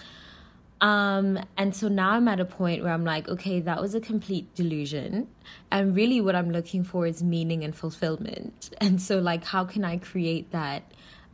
[0.79, 4.01] Um, and so now I'm at a point where I'm like, okay, that was a
[4.01, 5.27] complete delusion.
[5.69, 8.73] And really, what I'm looking for is meaning and fulfillment.
[8.81, 10.91] And so, like, how can I create that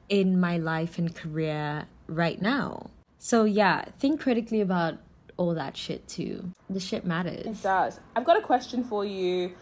[0.10, 2.89] in my life and career right now.
[3.19, 4.97] So yeah, think critically about
[5.37, 6.51] all that shit too.
[6.69, 7.45] The shit matters.
[7.45, 7.99] It does.
[8.15, 9.53] I've got a question for you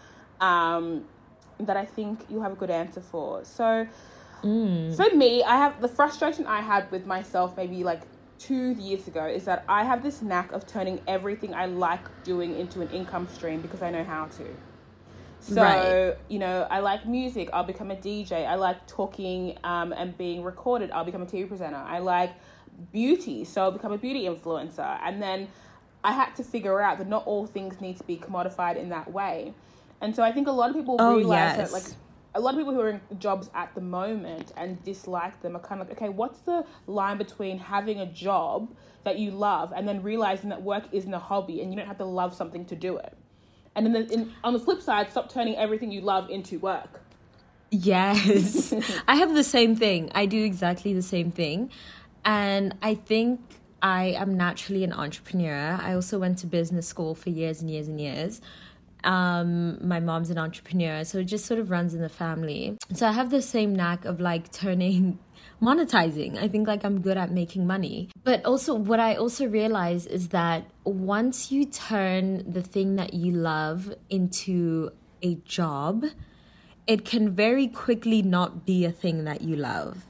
[0.41, 1.05] um,
[1.59, 3.43] that I think you'll have a good answer for.
[3.45, 3.87] So
[4.43, 4.95] mm.
[4.95, 8.01] for me, I have the frustration I had with myself maybe like
[8.37, 12.59] two years ago is that I have this knack of turning everything I like doing
[12.59, 14.55] into an income stream because I know how to.
[15.47, 16.17] So, right.
[16.27, 18.47] you know, I like music, I'll become a DJ.
[18.47, 21.77] I like talking um, and being recorded, I'll become a TV presenter.
[21.77, 22.31] I like
[22.91, 24.99] beauty, so I'll become a beauty influencer.
[25.03, 25.47] And then
[26.03, 29.11] I had to figure out that not all things need to be commodified in that
[29.11, 29.53] way.
[30.01, 31.71] And so I think a lot of people oh, realize yes.
[31.71, 31.93] that, like,
[32.33, 35.59] a lot of people who are in jobs at the moment and dislike them are
[35.59, 39.87] kind of like, okay, what's the line between having a job that you love and
[39.87, 42.75] then realizing that work isn't a hobby and you don't have to love something to
[42.75, 43.15] do it?
[43.75, 47.01] And then in, on the flip side, stop turning everything you love into work.
[47.71, 48.73] Yes,
[49.07, 50.11] I have the same thing.
[50.15, 51.71] I do exactly the same thing,
[52.23, 53.41] and I think
[53.81, 55.77] I am naturally an entrepreneur.
[55.81, 58.41] I also went to business school for years and years and years.
[59.03, 62.77] Um, my mom's an entrepreneur, so it just sort of runs in the family.
[62.93, 65.19] So I have the same knack of like turning
[65.61, 66.37] monetizing.
[66.37, 68.09] I think like I'm good at making money.
[68.23, 73.31] But also what I also realize is that once you turn the thing that you
[73.31, 74.91] love into
[75.21, 76.05] a job,
[76.87, 80.05] it can very quickly not be a thing that you love.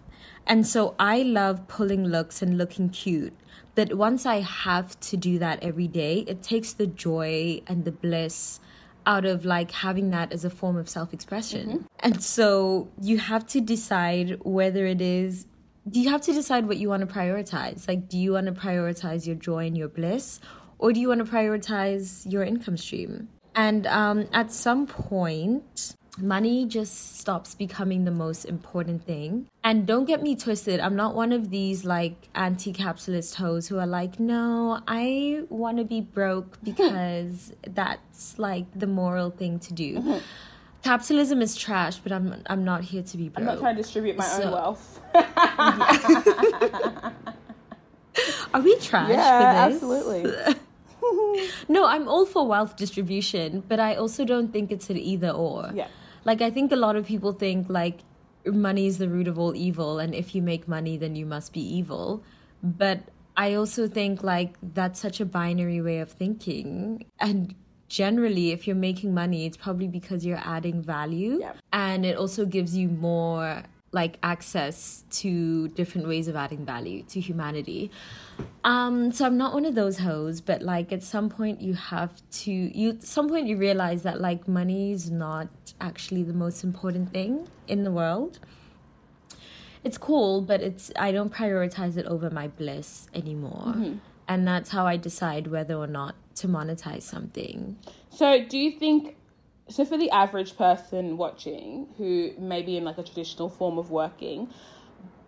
[0.48, 3.34] And so I love pulling looks and looking cute.
[3.74, 7.92] But once I have to do that every day, it takes the joy and the
[7.92, 8.60] bliss
[9.06, 11.88] out of like having that as a form of self expression.
[12.00, 15.46] And so you have to decide whether it is,
[15.90, 17.88] do you have to decide what you want to prioritize.
[17.88, 20.40] Like, do you want to prioritize your joy and your bliss,
[20.80, 23.30] or do you want to prioritize your income stream?
[23.56, 29.48] And um, at some point, money just stops becoming the most important thing.
[29.64, 33.78] And don't get me twisted, I'm not one of these like anti capitalist hoes who
[33.80, 39.74] are like, no, I want to be broke because that's like the moral thing to
[39.74, 39.96] do.
[40.00, 40.18] Mm-hmm.
[40.84, 43.40] Capitalism is trash, but I'm I'm not here to be broke.
[43.40, 45.02] I'm not trying to distribute my So- own wealth.
[48.54, 49.84] Are we trash yeah, for this?
[49.84, 50.56] absolutely.
[51.68, 55.70] No, I'm all for wealth distribution, but I also don't think it's an either or.
[55.74, 55.88] Yeah.
[56.26, 58.00] Like I think a lot of people think like
[58.46, 61.54] money is the root of all evil and if you make money then you must
[61.54, 62.24] be evil.
[62.62, 63.00] But
[63.38, 67.56] I also think like that's such a binary way of thinking and
[67.88, 71.54] generally if you're making money it's probably because you're adding value Yeah.
[71.72, 73.64] and it also gives you more
[73.96, 77.90] like access to different ways of adding value to humanity.
[78.66, 82.12] Um, so I'm not one of those hoes, but like at some point you have
[82.44, 85.48] to you at some point you realize that like money is not
[85.80, 88.40] actually the most important thing in the world.
[89.86, 93.74] It's cool, but it's I don't prioritize it over my bliss anymore.
[94.28, 97.78] And that's how I decide whether or not to monetize something.
[98.10, 99.16] So, do you think?
[99.68, 103.90] So, for the average person watching who may be in like a traditional form of
[103.90, 104.50] working,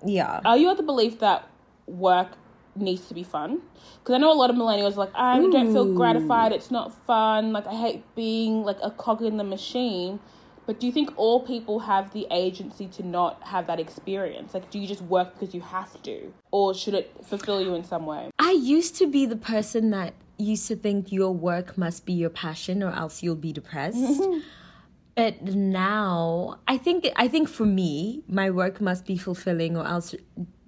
[0.06, 0.41] Yeah.
[0.45, 1.47] are you of the belief that
[1.88, 2.38] work
[2.76, 3.62] needs to be fun?
[4.00, 6.52] Because I know a lot of millennials are like, ah, I don't feel gratified.
[6.52, 7.52] It's not fun.
[7.52, 10.19] Like, I hate being like a cog in the machine.
[10.67, 14.54] But do you think all people have the agency to not have that experience?
[14.54, 17.86] Like, do you just work because you have to, or should it fulfill you in
[17.86, 18.30] some way?
[18.38, 22.30] I used to be the person that used to think your work must be your
[22.30, 24.21] passion or else you'll be depressed.
[25.15, 30.15] but now I think I think for me, my work must be fulfilling or else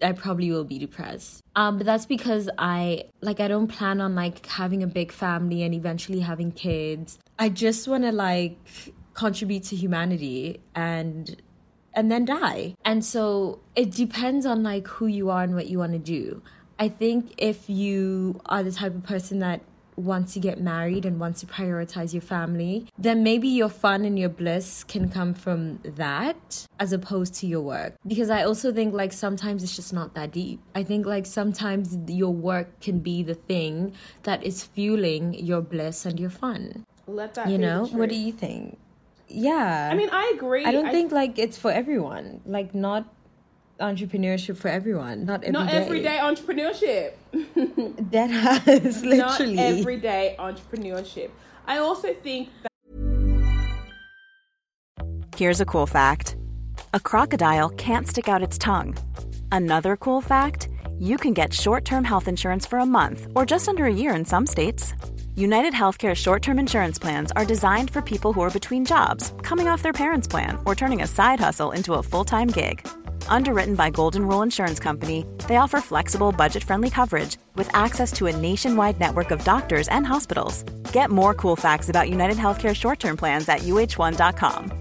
[0.02, 1.42] I probably will be depressed.
[1.56, 5.64] Um but that's because I like I don't plan on like having a big family
[5.64, 7.20] and eventually having kids.
[7.38, 8.58] I just want to like
[9.14, 11.42] contribute to humanity and
[11.94, 12.76] and then die.
[12.86, 16.42] And so it depends on like who you are and what you want to do.
[16.80, 19.62] I think if you are the type of person that
[19.98, 24.18] wants to get married and wants to prioritize your family, then maybe your fun and
[24.18, 27.96] your bliss can come from that as opposed to your work.
[28.08, 30.62] Because I also think like sometimes it's just not that deep.
[30.74, 36.06] I think like sometimes your work can be the thing that is fueling your bliss
[36.06, 36.86] and your fun.
[37.06, 37.86] Let that You know?
[37.86, 38.78] What do you think?
[39.28, 39.90] Yeah.
[39.92, 40.64] I mean, I agree.
[40.66, 42.42] I don't think like it's for everyone.
[42.46, 43.14] Like not
[43.80, 45.26] entrepreneurship for everyone.
[45.26, 45.78] Not every not day.
[45.78, 47.14] everyday entrepreneurship.
[48.12, 49.56] That has literally.
[49.56, 51.30] Not everyday entrepreneurship.
[51.68, 52.70] I also think that
[55.36, 56.36] Here's a cool fact
[56.94, 58.98] a crocodile can't stick out its tongue.
[59.52, 63.68] Another cool fact you can get short term health insurance for a month or just
[63.70, 64.94] under a year in some states.
[65.36, 69.70] United Healthcare short term insurance plans are designed for people who are between jobs, coming
[69.70, 72.86] off their parents' plan, or turning a side hustle into a full time gig.
[73.30, 78.26] Underwritten by Golden Rule Insurance Company, they offer flexible, budget friendly coverage with access to
[78.26, 80.64] a nationwide network of doctors and hospitals.
[80.92, 84.74] Get more cool facts about United Healthcare short term plans at uh1.com.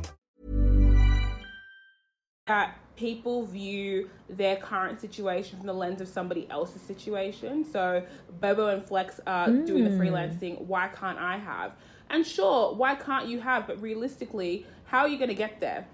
[2.49, 7.65] that people view their current situation from the lens of somebody else's situation.
[7.65, 8.03] So
[8.41, 10.01] Bobo and Flex are doing the hmm.
[10.01, 10.61] freelancing.
[10.63, 11.73] Why can't I have?
[12.11, 13.67] And sure, why can't you have?
[13.67, 15.87] But realistically, how are you going to get there?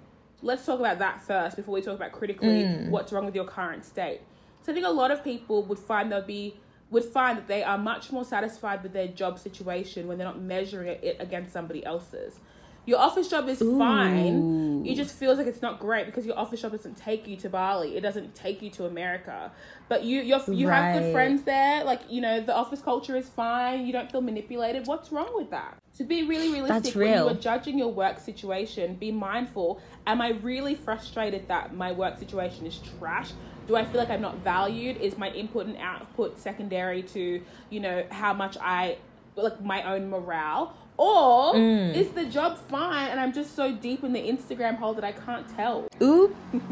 [0.45, 2.91] Let's talk about that first before we talk about critically mm.
[2.91, 4.21] what's wrong with your current state.
[4.63, 6.57] So I think a lot of people would find they'll be
[6.91, 10.41] would find that they are much more satisfied with their job situation when they're not
[10.41, 12.39] measuring it against somebody else's.
[12.87, 14.85] Your office job is fine.
[14.85, 17.49] It just feels like it's not great because your office job doesn't take you to
[17.49, 17.97] Bali.
[17.97, 19.51] It doesn't take you to America.
[19.88, 21.85] But you you're, you have good friends there.
[21.85, 23.87] Like you know, the office culture is fine.
[23.87, 24.87] You don't feel manipulated.
[24.87, 25.79] What's wrong with that?
[25.97, 29.81] To be really realistic, That's when you are judging your work situation, be mindful.
[30.07, 33.31] Am I really frustrated that my work situation is trash?
[33.66, 34.99] Do I feel like I'm not valued?
[34.99, 38.99] Is my input and output secondary to you know how much I
[39.37, 40.77] like my own morale?
[40.97, 41.95] Or Mm.
[41.95, 45.13] is the job fine and I'm just so deep in the Instagram hole that I
[45.13, 45.87] can't tell?
[46.03, 46.35] Oop.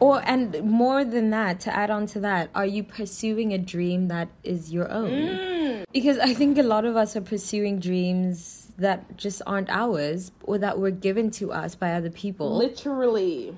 [0.00, 4.08] Or and more than that, to add on to that, are you pursuing a dream
[4.08, 5.10] that is your own?
[5.10, 5.84] Mm.
[5.92, 10.56] Because I think a lot of us are pursuing dreams that just aren't ours or
[10.56, 12.56] that were given to us by other people.
[12.56, 13.54] Literally.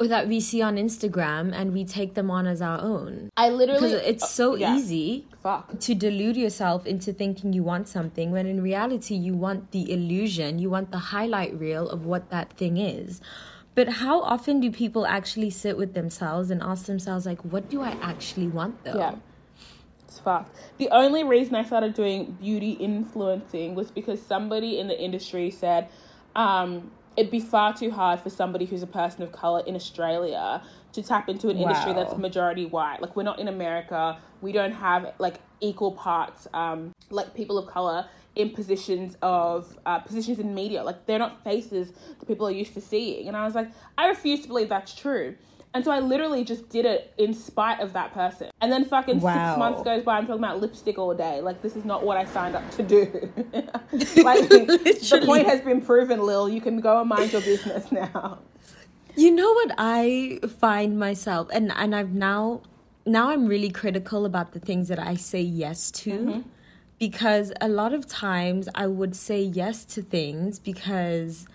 [0.00, 3.28] Or that we see on Instagram and we take them on as our own.
[3.36, 4.76] I literally Because it's so uh, yeah.
[4.76, 5.78] easy Fuck.
[5.78, 10.58] to delude yourself into thinking you want something when in reality you want the illusion,
[10.58, 13.20] you want the highlight reel of what that thing is.
[13.74, 17.82] But how often do people actually sit with themselves and ask themselves, like, what do
[17.82, 18.96] I actually want though?
[18.96, 19.14] Yeah.
[20.04, 20.56] It's fucked.
[20.78, 25.88] The only reason I started doing beauty influencing was because somebody in the industry said
[26.34, 30.62] um, it'd be far too hard for somebody who's a person of color in Australia
[30.92, 32.04] to tap into an industry Wow.
[32.04, 33.00] that's majority white.
[33.02, 34.18] Like we're not in America.
[34.40, 39.98] We don't have like equal parts um, like people of color in positions of uh,
[39.98, 40.82] positions in media.
[40.82, 43.28] Like they're not faces that people are used to seeing.
[43.28, 45.34] And I was like, I refuse to believe that's true.
[45.72, 48.50] And so I literally just did it in spite of that person.
[48.60, 49.52] And then fucking Wow.
[49.52, 51.40] six months goes by, I'm talking about lipstick all day.
[51.40, 53.04] Like, this is not what I signed up to do.
[54.22, 56.48] like, the point has been proven, Lil.
[56.48, 58.40] You can go and mind your business now.
[59.16, 62.62] You know what I find myself and and I've now
[63.04, 66.40] now I'm really critical about the things that I say yes to mm-hmm.
[66.98, 71.46] because a lot of times I would say yes to things because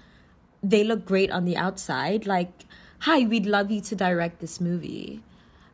[0.61, 2.65] they look great on the outside like
[2.99, 5.23] hi we'd love you to direct this movie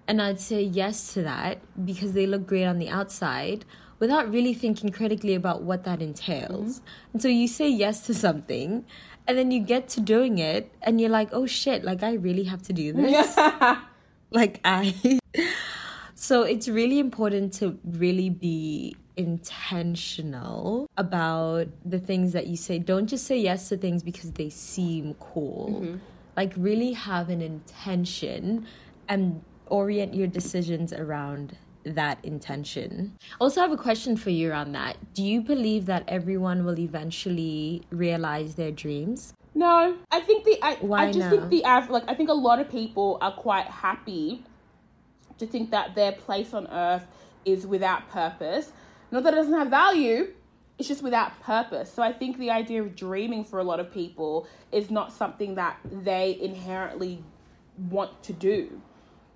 [0.08, 3.66] and I'd say yes to that because they look great on the outside
[4.00, 6.80] without really thinking critically about what that entails.
[6.80, 6.86] Mm-hmm.
[7.14, 8.84] And so you say yes to something
[9.28, 12.44] and then you get to doing it and you're like, "Oh shit, like I really
[12.46, 13.38] have to do this."
[14.32, 15.20] like I
[16.16, 22.80] So it's really important to really be intentional about the things that you say.
[22.80, 25.82] Don't just say yes to things because they seem cool.
[25.82, 25.96] Mm-hmm.
[26.38, 28.66] Like really have an intention
[29.08, 33.18] and orient your decisions around that intention.
[33.40, 34.98] Also I have a question for you around that.
[35.14, 39.34] Do you believe that everyone will eventually realize their dreams?
[39.54, 41.30] No, I think the I, Why I just no?
[41.30, 44.44] think the av- like I think a lot of people are quite happy
[45.38, 47.06] to think that their place on earth
[47.44, 48.72] is without purpose.
[49.12, 50.34] Not that it doesn't have value,
[50.78, 51.92] it's just without purpose.
[51.94, 55.56] So I think the idea of dreaming for a lot of people is not something
[55.56, 57.24] that they inherently
[57.90, 58.82] want to do.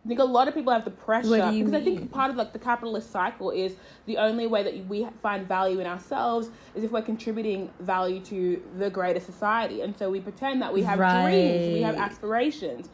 [0.06, 2.12] I think a lot of people have the pressure What do you because I think
[2.12, 5.88] part of like the capitalist cycle is the only way that we find value in
[5.88, 10.72] ourselves is if we're contributing value to the greater society, and so we pretend that
[10.72, 12.90] we have dreams, we have aspirations.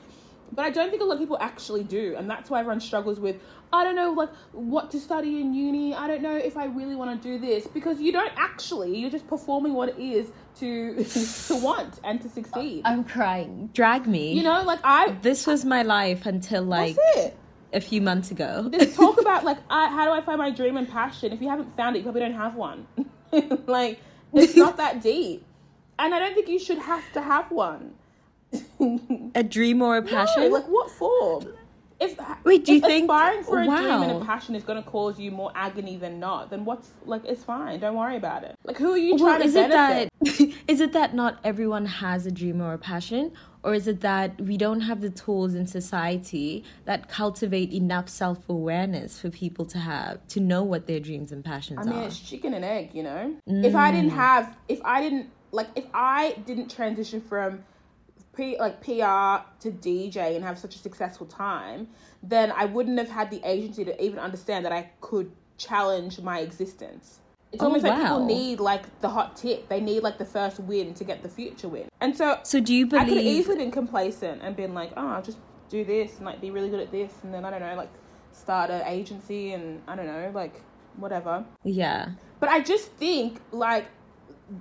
[0.54, 3.20] But I don't think a lot of people actually do, and that's why everyone struggles
[3.20, 3.38] with.
[3.74, 5.96] I don't know, like what to study in uni.
[5.96, 8.98] I don't know if I really want to do this because you don't actually.
[8.98, 11.04] You're just performing what it is to
[11.48, 12.82] to want and to succeed.
[12.86, 13.70] I'm crying.
[13.74, 14.34] Drag me.
[14.34, 15.12] you know, like I.
[15.22, 16.98] this was my life until like
[17.74, 18.68] a few months ago.
[18.70, 21.32] This talk about like I, how do I find my dream and passion?
[21.32, 22.88] If you haven't found it, you probably don't have one.
[23.68, 24.00] like
[24.34, 25.46] it's not that deep,
[25.98, 27.94] and I don't think you should have to have one.
[29.36, 30.44] a dream or a passion?
[30.44, 31.42] No, like what for?
[32.00, 34.90] If Wait, do you think- aspiring for a dream and a passion is going to
[34.90, 37.22] cause you more agony than not, then what's like?
[37.26, 37.80] It's fine.
[37.80, 38.56] Don't worry about it.
[38.64, 40.10] Like who are you well, trying is to it benefit?
[40.24, 44.02] that is it that not everyone has a dream or a passion, or is it
[44.02, 49.66] that we don't have the tools in society that cultivate enough self awareness for people
[49.68, 51.84] to have to know what their dreams and passions are?
[51.84, 52.08] I mean, are?
[52.08, 53.36] it's chicken and egg, you know.
[53.46, 53.96] If I Mm.
[53.96, 57.64] didn't have, if I didn't like, if I didn't transition from
[58.36, 61.88] P, like PR to DJ and have such a successful time,
[62.24, 66.40] then I wouldn't have had the agency to even understand that I could challenge my
[66.40, 67.20] existence.
[67.52, 69.68] It's Oh, almost like people need like the hot tip.
[69.68, 71.90] They need like the first win to get the future win.
[72.00, 75.08] And so, So do you I could have easily been complacent and been like, oh,
[75.08, 75.38] I'll just
[75.70, 77.90] do this and like be really good at this, and then I don't know, like
[78.32, 80.62] start an agency and I don't know, like
[80.96, 81.44] whatever.
[81.64, 82.10] yeah.
[82.40, 83.86] But I just think like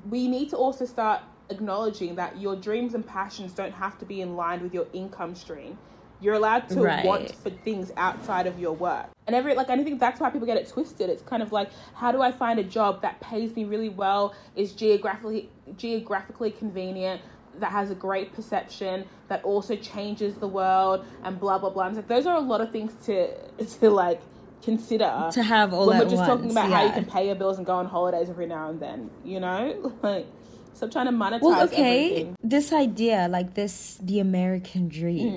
[0.09, 4.21] we need to also start acknowledging that your dreams and passions don't have to be
[4.21, 5.79] in line with your income stream.
[6.21, 7.05] You're allowed to Right.
[7.05, 9.07] want for things outside of your work.
[9.27, 11.09] And every like I think that's why people get it twisted.
[11.09, 14.35] It's kind of like how do I find a job that pays me really well,
[14.55, 17.23] is geographically geographically convenient,
[17.59, 21.87] that has a great perception, that also changes the world and blah blah blah.
[21.87, 23.35] And like those are a lot of things to
[23.81, 24.21] to like
[24.63, 27.35] consider To have all when we're just talking once, about how you can pay your
[27.35, 29.95] bills and go on holidays every now and then, you know?
[30.03, 30.27] Like
[30.75, 32.05] stop trying to monetize Well, okay.
[32.11, 32.37] everything.
[32.43, 35.31] This idea, like this, the American dream,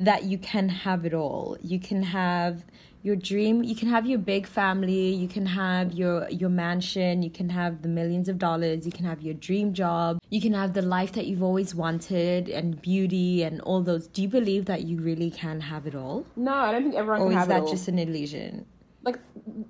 [0.00, 0.04] Hmm.
[0.04, 1.56] that you can have it all.
[1.62, 2.64] You can have
[3.04, 3.64] your dream.
[3.64, 5.12] You can have your big family.
[5.12, 7.22] You can have your your mansion.
[7.24, 8.86] You can have the millions of dollars.
[8.86, 10.20] You can have your dream job.
[10.30, 14.06] You can have the life that you've always wanted and beauty and all those.
[14.06, 17.22] Do you believe that you really can have it all, No, I don't think everyone
[17.22, 18.66] or can is have it that just an illusion?
[19.04, 19.18] Like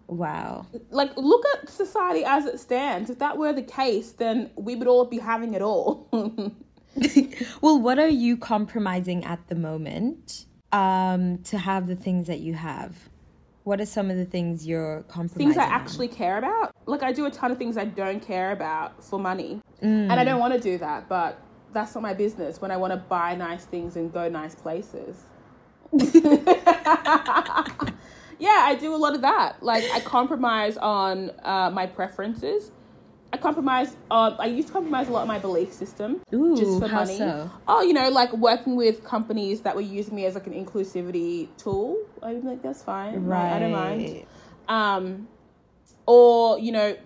[0.06, 0.66] Wow.
[0.90, 3.10] like look at society as it stands.
[3.10, 6.08] If that were the case, then we would all be having it all.
[7.60, 12.54] well, what are you compromising at the moment um, to have the things that you
[12.54, 13.08] have?
[13.64, 15.54] What are some of the things you're compromising?
[15.54, 15.72] Things I on?
[15.72, 16.74] actually care about.
[16.86, 20.24] Like I do a ton of things I don't care about for money, and I
[20.24, 21.08] don't want to do that.
[21.08, 21.40] But
[21.72, 22.60] that's not my business.
[22.60, 25.22] When I want to buy nice things and go nice places.
[28.42, 29.62] yeah, I do a lot of that.
[29.62, 32.72] Like I compromise on uh, my preferences.
[33.32, 33.96] I compromise.
[34.10, 37.18] Uh, I used to compromise a lot of my belief system Ooh, just for money.
[37.18, 37.48] so?
[37.68, 41.56] Oh, you know, like working with companies that were using me as like an inclusivity
[41.56, 41.96] tool.
[42.20, 43.24] I'm like, that's fine.
[43.24, 43.52] Right.
[43.52, 44.26] I don't mind.
[44.66, 45.28] Um,
[46.06, 46.96] or you know,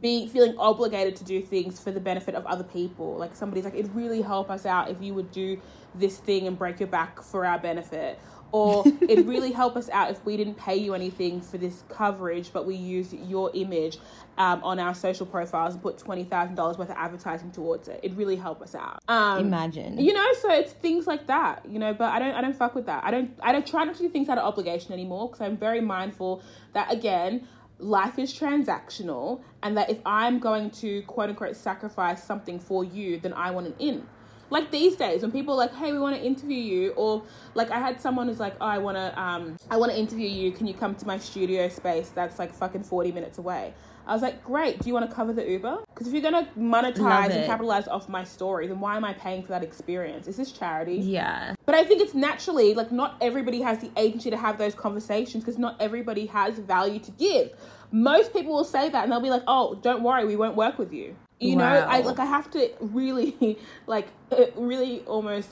[0.00, 3.16] being feeling obligated to do things for the benefit of other people.
[3.16, 5.60] Like somebody's like, it'd really help us out if you would do
[5.94, 8.18] this thing and break your back for our benefit.
[8.54, 12.52] Or it'd really help us out if we didn't pay you anything for this coverage,
[12.52, 13.98] but we use your image
[14.38, 17.98] um, on our social profiles and put twenty thousand dollars worth of advertising towards it.
[18.04, 19.02] It'd really help us out.
[19.08, 19.98] Um, Imagine.
[19.98, 21.92] you know, so it's things like that, you know.
[21.92, 23.02] But I don't, I don't fuck with that.
[23.02, 25.56] I don't, I don't try not to do things out of obligation anymore because I'm
[25.56, 26.40] very mindful
[26.74, 27.48] that again,
[27.80, 33.18] life is transactional, and that if I'm going to quote unquote sacrifice something for you,
[33.18, 34.06] then I want an in.
[34.50, 37.22] Like these days, when people are like, "Hey, we want to interview you," or
[37.54, 40.28] like I had someone who's like, "Oh, I want to, um, I want to interview
[40.28, 40.52] you.
[40.52, 43.74] Can you come to my studio space that's like fucking forty minutes away?"
[44.06, 44.80] I was like, "Great.
[44.80, 45.78] Do you want to cover the Uber?
[45.94, 49.42] Because if you're gonna monetize and capitalize off my story, then why am I paying
[49.42, 50.28] for that experience?
[50.28, 51.54] Is this charity?" Yeah.
[51.64, 55.42] But I think it's naturally like not everybody has the agency to have those conversations
[55.42, 57.52] because not everybody has value to give.
[57.90, 60.78] Most people will say that and they'll be like, "Oh, don't worry, we won't work
[60.78, 65.50] with you." You know, I like I have to really like uh, really almost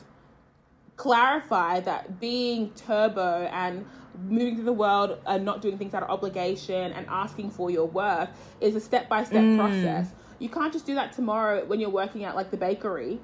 [0.97, 3.85] clarify that being turbo and
[4.29, 7.87] moving through the world and not doing things out of obligation and asking for your
[7.87, 8.29] worth
[8.61, 10.11] is a step by step process.
[10.39, 13.21] You can't just do that tomorrow when you're working at like the bakery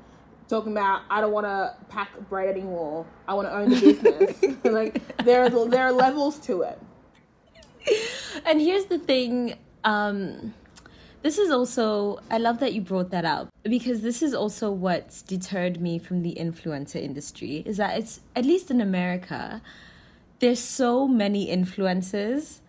[0.48, 3.06] talking about I don't want to pack bread anymore.
[3.26, 4.56] I want to own the business.
[4.64, 6.80] like there are there are levels to it.
[8.44, 9.54] And here's the thing.
[9.84, 10.54] Um,
[11.23, 15.23] this is also, I love that you brought that up because this is also what's
[15.23, 19.61] deterred me from the influencer industry is that it's, at least in America,
[20.39, 22.61] there's so many influencers.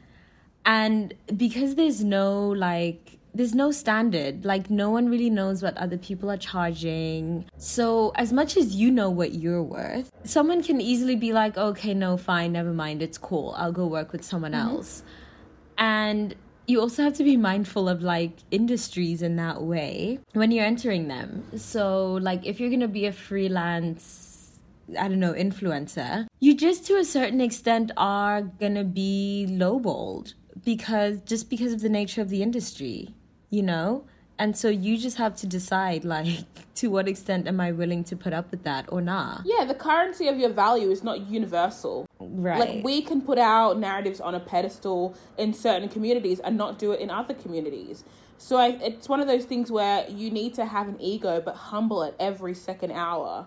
[0.65, 4.43] And because there's no like, there's no standard.
[4.43, 7.45] Like, no one really knows what other people are charging.
[7.57, 11.93] So, as much as you know what you're worth, someone can easily be like, okay,
[11.93, 13.53] no, fine, never mind, it's cool.
[13.55, 14.69] I'll go work with someone mm-hmm.
[14.69, 15.03] else.
[15.77, 16.35] And
[16.69, 21.07] you also have to be mindful of like industries in that way when you're entering
[21.07, 21.43] them.
[21.57, 24.59] So, like, if you're going to be a freelance,
[24.97, 30.35] I don't know, influencer, you just to a certain extent are going to be lowballed
[30.63, 33.15] because just because of the nature of the industry,
[33.49, 34.05] you know?
[34.39, 38.15] And so you just have to decide, like, to what extent am I willing to
[38.15, 39.41] put up with that or not?
[39.45, 42.07] Yeah, the currency of your value is not universal.
[42.19, 42.59] Right.
[42.59, 46.93] Like we can put our narratives on a pedestal in certain communities and not do
[46.93, 48.05] it in other communities.
[48.37, 51.55] So I, it's one of those things where you need to have an ego, but
[51.55, 53.45] humble it every second hour,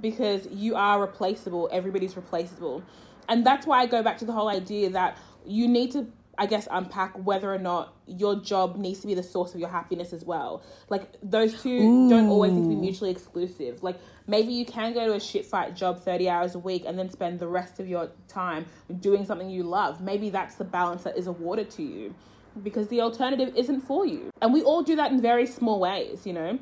[0.00, 1.68] because you are replaceable.
[1.70, 2.82] Everybody's replaceable,
[3.28, 6.06] and that's why I go back to the whole idea that you need to.
[6.40, 9.68] I guess unpack whether or not your job needs to be the source of your
[9.68, 10.62] happiness as well.
[10.88, 13.82] Like those 2 don't always need to be mutually exclusive.
[13.82, 16.98] Like maybe you can go to a shit fight job 30 hours a week and
[16.98, 18.64] then spend the rest of your time
[19.00, 20.00] doing something you love.
[20.00, 22.14] Maybe that's the balance that is awarded to you
[22.62, 24.30] because the alternative isn't for you.
[24.40, 26.58] And we all do that in very small ways, you know?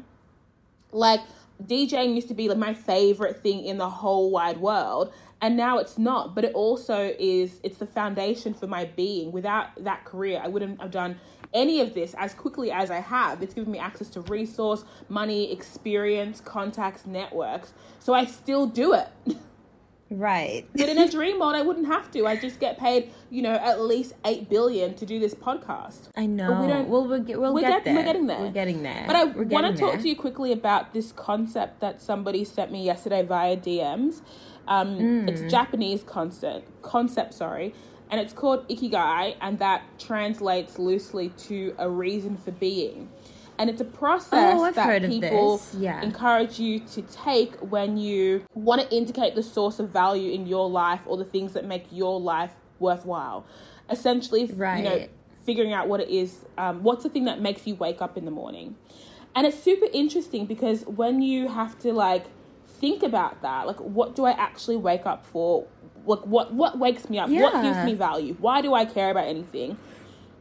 [0.90, 1.20] Like
[1.62, 5.78] DJing used to be like my favorite thing in the whole wide world and now
[5.78, 10.40] it's not but it also is it's the foundation for my being without that career
[10.42, 11.18] i wouldn't have done
[11.54, 15.52] any of this as quickly as i have it's given me access to resource money
[15.52, 19.08] experience contacts networks so i still do it
[20.10, 20.66] right.
[20.74, 23.54] but in a dream world i wouldn't have to i just get paid you know
[23.54, 26.48] at least 8 billion to do this podcast I know.
[26.48, 27.94] But we don't- well, we'll get, we'll we're, get get- there.
[27.94, 28.40] we're getting there.
[28.40, 29.04] We're getting there.
[29.06, 32.84] But I want to talk to you quickly about this concept that somebody sent me
[32.84, 34.22] yesterday via DMs.
[34.68, 37.74] Um, It's a Japanese concept, concept, sorry,
[38.10, 43.08] and it's called ikigai, and that translates loosely to a reason for being.
[43.58, 45.60] And it's a process Oh, that people.
[45.76, 46.00] Yeah.
[46.02, 50.68] encourage you to take when you want to indicate the source of value in your
[50.70, 53.44] life or the things that make your life worthwhile.
[53.90, 54.54] Essentially, you
[54.84, 55.10] know, Right.
[55.44, 58.24] figuring out what it is, um, what's the thing that makes you wake up in
[58.26, 58.76] the morning.
[59.34, 62.26] And it's super interesting because when you have to like
[62.80, 65.66] think about that, like what do I actually wake up for?
[66.06, 67.28] Like what what wakes me up?
[67.30, 68.34] What gives me value?
[68.40, 69.76] Why do I care about anything?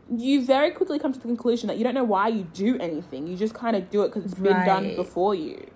[0.10, 3.28] You very quickly come to the conclusion that you don't know why you do anything.
[3.28, 5.68] You just kind of do it because it's been done before you.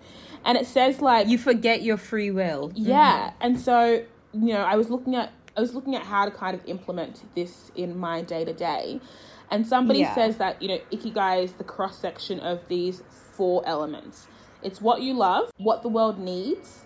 [0.45, 2.71] and it says like You forget your free will.
[2.75, 3.37] yeah, mm-hmm.
[3.41, 4.03] and so
[4.33, 7.23] you know, I was looking at I was looking at how to kind of implement
[7.35, 9.01] this in my day to day,
[9.49, 10.15] and somebody Yeah.
[10.15, 13.03] says that you know ikigai is the cross section of these
[13.35, 14.27] four elements.
[14.63, 16.85] It's what you love, what the world needs,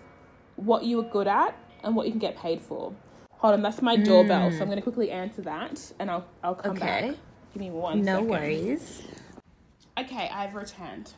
[0.56, 2.94] what you are good at, and what you can get paid for.
[3.38, 6.54] Hold on, that's my doorbell, so I'm going to quickly answer that, and I'll I'll
[6.54, 7.02] come back.
[7.02, 7.10] Okay.
[7.10, 7.18] back.
[7.52, 8.02] Give me one.
[8.02, 8.28] No second.
[8.28, 9.02] worries.
[9.98, 11.12] Okay, I've returned.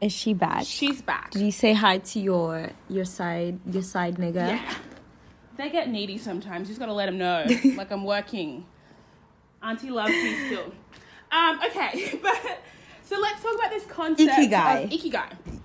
[0.00, 0.64] Is she back?
[0.66, 1.30] She's back.
[1.30, 4.48] Did you say hi to your your side your side nigga?
[4.48, 4.74] Yeah.
[5.56, 6.68] They get needy sometimes.
[6.68, 7.46] You just got to let them know.
[7.76, 8.66] like I'm working.
[9.62, 10.72] Auntie loves me still.
[11.32, 12.60] Um, okay, but
[13.06, 14.84] so let's talk about this concept Ikigai.
[14.84, 15.60] of ikigai.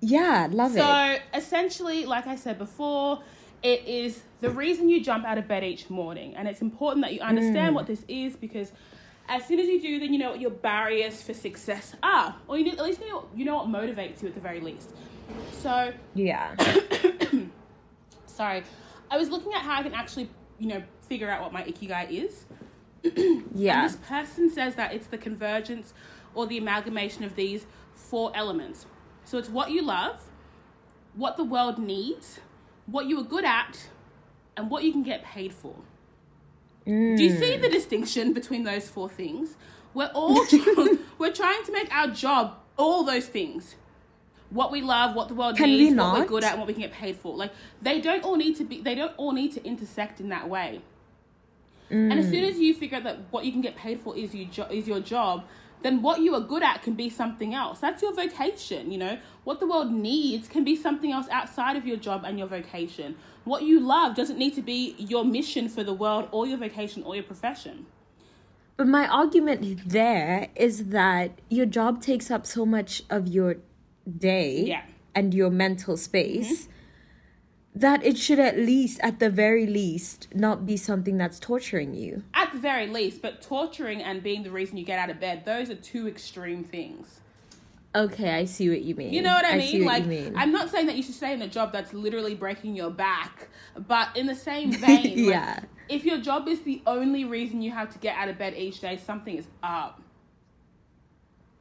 [0.00, 0.80] Yeah, love it.
[0.80, 3.22] So essentially, like I said before,
[3.62, 7.12] it is the reason you jump out of bed each morning, and it's important that
[7.14, 7.74] you understand mm.
[7.74, 8.72] what this is because
[9.28, 12.58] as soon as you do, then you know what your barriers for success are, or
[12.58, 14.90] you know, at least you know, you know what motivates you at the very least.
[15.62, 16.56] So Yeah.
[18.26, 18.64] sorry,
[19.10, 20.28] I was looking at how I can actually,
[20.58, 22.46] you know, figure out what my ikigai is.
[23.54, 23.82] Yeah.
[23.82, 25.92] And this person says that it's the convergence
[26.34, 28.86] or the amalgamation of these four elements.
[29.24, 30.20] So it's what you love,
[31.14, 32.40] what the world needs,
[32.86, 33.88] what you are good at,
[34.56, 35.74] and what you can get paid for.
[36.86, 37.60] Do you see mm.
[37.60, 39.56] the distinction between those four things?
[39.94, 40.44] We're all
[41.18, 43.76] we're trying to make our job all those things.
[44.48, 46.72] What we love, what the world Can needs, what we're good at, and what we
[46.72, 47.36] can get paid for.
[47.36, 50.48] Like they don't all need to be they don't all need to intersect in that
[50.48, 50.80] way.
[51.90, 52.50] And as soon mm.
[52.50, 54.86] as you figure out that what you can get paid for is your jo- is
[54.86, 55.44] your job,
[55.82, 57.80] then what you are good at can be something else.
[57.80, 59.18] That's your vocation, you know.
[59.44, 63.16] What the world needs can be something else outside of your job and your vocation.
[63.44, 67.02] What you love doesn't need to be your mission for the world or your vocation
[67.02, 67.86] or your profession.
[68.76, 73.56] But my argument there is that your job takes up so much of your
[74.18, 74.82] day Yeah.
[75.14, 76.69] and your mental space mm-hmm.
[77.74, 82.24] That it should at least, at the very least, not be something that's torturing you.
[82.34, 85.44] At the very least, but torturing and being the reason you get out of bed,
[85.44, 87.20] those are two extreme things.
[87.94, 89.12] Okay, I see what you mean.
[89.12, 89.84] You know what I, see mean?
[89.84, 90.32] what Like, mean.
[90.36, 93.48] I'm not saying that you should stay in a job that's literally breaking your back,
[93.88, 95.60] but in the same vein, like, Yeah.
[95.88, 98.80] if your job is the only reason you have to get out of bed each
[98.80, 100.00] day, something is up.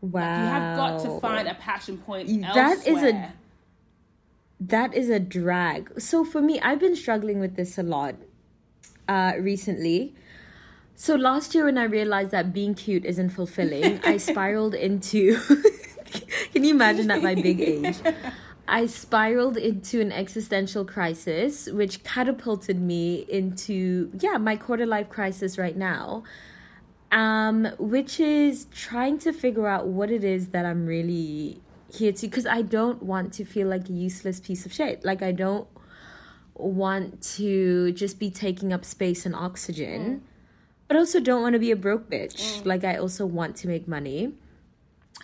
[0.01, 0.21] wow.
[0.43, 3.33] You have got to find a passion point That is a- elsewhere.
[4.59, 5.99] That is a drag.
[5.99, 8.15] So for me, I've been struggling with this a lot
[9.07, 10.15] uh, recently.
[10.95, 15.39] So last year, when I realized that being cute isn't fulfilling, I spiraled into.
[16.53, 17.97] Can you imagine at my big age?
[18.67, 25.57] I spiraled into an existential crisis, which catapulted me into yeah my quarter life crisis
[25.57, 26.23] right now,
[27.11, 31.61] um, which is trying to figure out what it is that I'm really
[31.91, 35.03] here to because I don't want to feel like a useless piece of shit.
[35.03, 35.67] Like I don't
[36.55, 40.21] want to just be taking up space and oxygen, mm.
[40.87, 42.61] but also don't want to be a broke bitch.
[42.61, 42.65] Mm.
[42.65, 44.33] Like I also want to make money.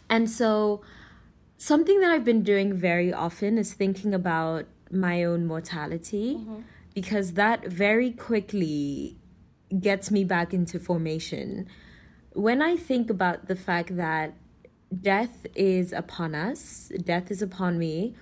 [0.10, 0.82] And so
[1.58, 6.62] something that I've been doing very often is thinking about my own mortality mm-hmm.
[6.94, 9.18] because that very quickly
[9.80, 11.68] gets me back into formation.
[12.34, 14.34] When I think about the fact that
[15.02, 18.16] death is upon us, death is upon me,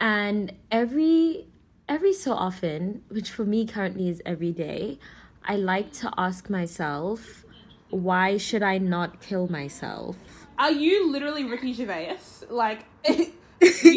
[0.00, 1.46] and every
[1.88, 4.98] every so often, which for me currently is every day,
[5.44, 7.44] I like to ask myself,
[7.90, 10.16] why should I not kill myself?
[10.58, 12.18] Are you literally Ricky Gervais?
[12.48, 13.32] Like, do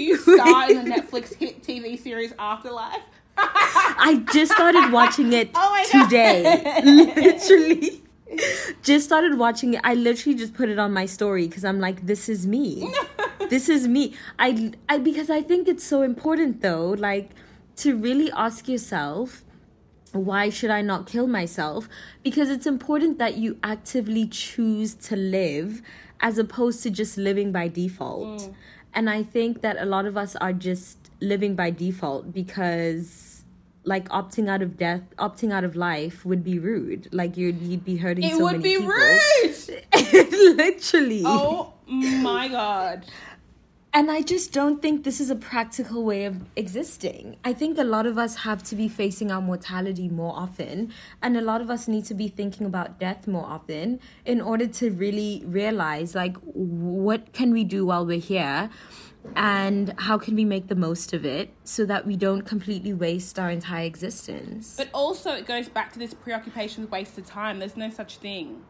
[0.02, 3.02] you star in the Netflix hit TV series Afterlife?
[3.38, 6.82] I just started watching it Oh today.
[7.16, 8.04] literally.
[8.84, 9.82] Just started watching it.
[9.84, 12.94] I literally just put it on my story because I'm like, this is me.
[13.50, 14.16] this is me.
[14.38, 17.32] I, I because I think it's so important though, like
[17.78, 19.44] to really ask yourself,
[20.12, 21.88] why should I not kill myself?
[22.24, 25.82] Because it's important that you actively choose to live
[26.20, 28.42] as opposed to just living by default.
[28.42, 28.56] Mm.
[28.94, 33.27] And I think that a lot of us are just living by default because
[33.88, 37.08] like opting out of death, opting out of life would be rude.
[37.12, 38.92] Like you'd you'd be hurting It so would be people.
[38.92, 40.58] rude.
[40.58, 41.24] Literally.
[41.26, 43.06] Oh my god.
[43.94, 47.38] And I just don't think this is a practical way of existing.
[47.44, 51.36] I think a lot of us have to be facing our mortality more often, and
[51.36, 54.92] a lot of us need to be thinking about death more often in order to
[54.92, 58.70] really realize like what can we do while we're here
[59.36, 63.38] and how can we make the most of it so that we don't completely waste
[63.38, 64.76] our entire existence.
[64.78, 67.60] But also, it goes back to this preoccupation with wasted time.
[67.60, 68.64] There's no such thing.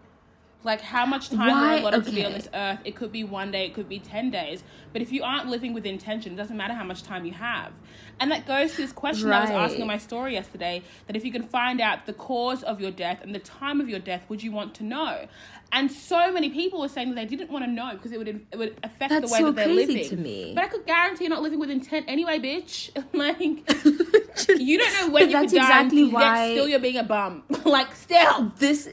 [0.63, 2.79] Like how much time Why- we're allotted to be on this earth.
[2.83, 4.63] It could be one day, it could be 10 days.
[4.91, 7.71] But if you aren't living with intention, it doesn't matter how much time you have.
[8.19, 11.23] And that goes to this question I was asking in my story yesterday that if
[11.23, 14.25] you can find out the cause of your death and the time of your death,
[14.27, 15.27] would you want to know?
[15.71, 18.27] And so many people were saying that they didn't want to know because it would
[18.29, 20.09] it would affect That's the way so that they're crazy living.
[20.09, 20.51] to me.
[20.55, 22.89] But I could guarantee you're not living with intent anyway, bitch.
[23.13, 23.39] like
[24.59, 27.03] you don't know when you could die, exactly and yet why- still you're being a
[27.03, 27.43] bum.
[27.65, 28.51] like still.
[28.57, 28.87] this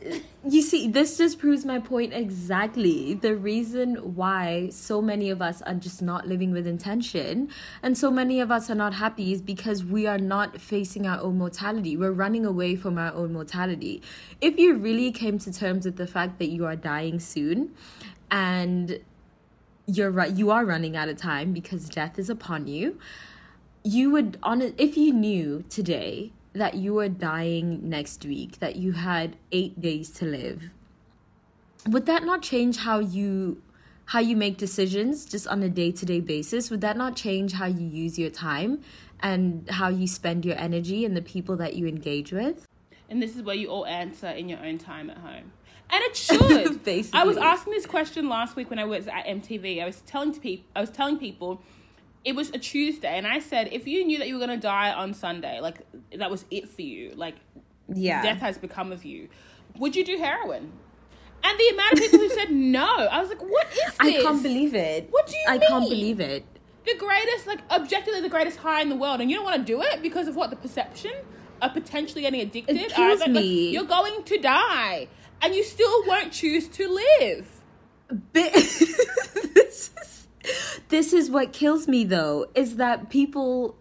[0.46, 3.14] you see this just proves my point exactly.
[3.14, 7.48] The reason why so many of us are just not living with intention
[7.82, 11.18] and so many of us are not happy is because we are not facing our
[11.20, 11.96] own mortality.
[11.96, 14.02] We're running away from our own mortality.
[14.40, 17.72] If you really came to terms with the fact that you are dying soon
[18.30, 19.00] and
[19.86, 22.98] you're right you are running out of time because death is upon you
[23.82, 28.92] you would on if you knew today that you were dying next week that you
[28.92, 30.70] had 8 days to live
[31.86, 33.60] would that not change how you
[34.06, 37.86] how you make decisions just on a day-to-day basis would that not change how you
[37.86, 38.80] use your time
[39.20, 42.66] and how you spend your energy and the people that you engage with
[43.08, 45.52] And this is where you all answer in your own time at home.
[45.90, 46.82] And it should.
[46.84, 47.20] Basically.
[47.20, 49.82] I was asking this question last week when I was at MTV.
[49.82, 51.62] I was telling to people I was telling people
[52.24, 54.62] it was a Tuesday and I said if you knew that you were going to
[54.62, 55.80] die on Sunday, like
[56.16, 57.36] that was it for you, like
[57.88, 59.28] yeah death has become of you,
[59.78, 60.72] would you do heroin?
[61.46, 63.96] And the amount of people who said no, I was like, what is this?
[64.00, 66.44] i can't believe it What do you i can't believe it
[66.84, 69.64] the greatest, like objectively the greatest high in the world, and you don't want to
[69.64, 71.12] do it because of what the perception
[71.62, 72.76] of potentially getting addicted.
[72.76, 73.70] It kills was like, like, me.
[73.70, 75.08] you're going to die,
[75.40, 77.48] and you still won't choose to live.
[78.08, 80.13] Bi- this is
[80.88, 83.76] this is what kills me though is that people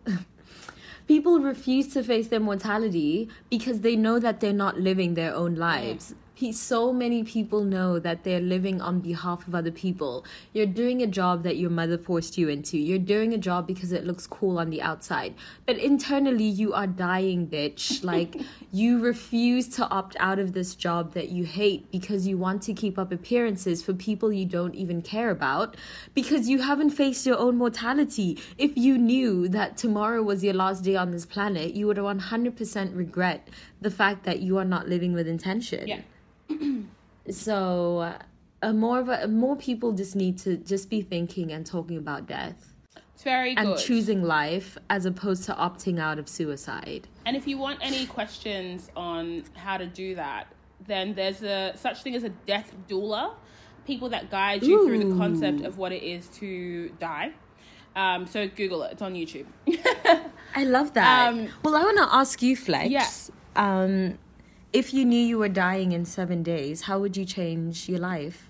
[1.08, 5.56] people refuse to face their mortality because they know that they're not living their own
[5.56, 10.26] lives He, so many people know that they're living on behalf of other people.
[10.52, 12.78] You're doing a job that your mother forced you into.
[12.78, 15.36] You're doing a job because it looks cool on the outside.
[15.66, 18.04] But internally, you are dying, bitch.
[18.14, 18.42] Like,
[18.72, 22.74] you refuse to opt out of this job that you hate because you want to
[22.74, 25.78] keep up appearances for people you don't even care about
[26.14, 28.38] because you haven't faced your own mortality.
[28.58, 32.98] If you knew that tomorrow was your last day on this planet, you would 100%
[32.98, 33.48] regret
[33.82, 36.02] the fact that you are not living with intention Yeah.
[37.30, 38.18] So
[38.62, 42.28] uh, more of a, more people just need to just be thinking and talking about
[42.28, 42.74] death
[43.14, 47.58] It's very and choosing life as opposed to opting out of suicide And if you
[47.58, 50.48] want any questions on how to do that,
[50.88, 53.34] then there's a such thing as a death doula,
[53.86, 57.32] people that guide you through the concept of what it is to die.
[57.96, 59.46] Um, so Google it; it's on YouTube.
[60.56, 63.08] i love that Um, well i want to ask you flex Yeah.
[63.56, 64.20] um
[64.74, 68.50] if you knew you were dying in seven days how would you change your life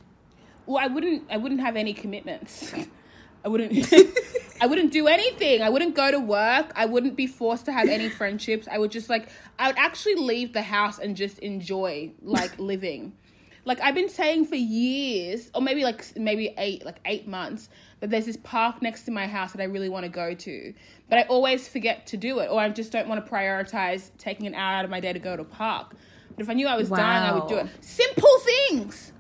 [0.66, 1.24] well, I wouldn't.
[1.30, 2.74] I wouldn't have any commitments.
[3.46, 3.94] I wouldn't.
[4.62, 5.62] I wouldn't do anything.
[5.62, 6.72] I wouldn't go to work.
[6.76, 8.68] I wouldn't be forced to have any friendships.
[8.72, 9.28] I would just like.
[9.60, 13.14] I would actually leave the house and just enjoy like living.
[13.66, 17.70] Like I've been saying for years, or maybe like maybe eight, like eight months,
[18.00, 20.74] that there's this park next to my house that I really want to go to,
[21.10, 24.48] but I always forget to do it, or I just don't want to prioritize taking
[24.48, 25.96] an hour out of my day to go to a park.
[26.38, 27.68] If I knew I was dying, I would do it.
[27.82, 29.12] Simple things.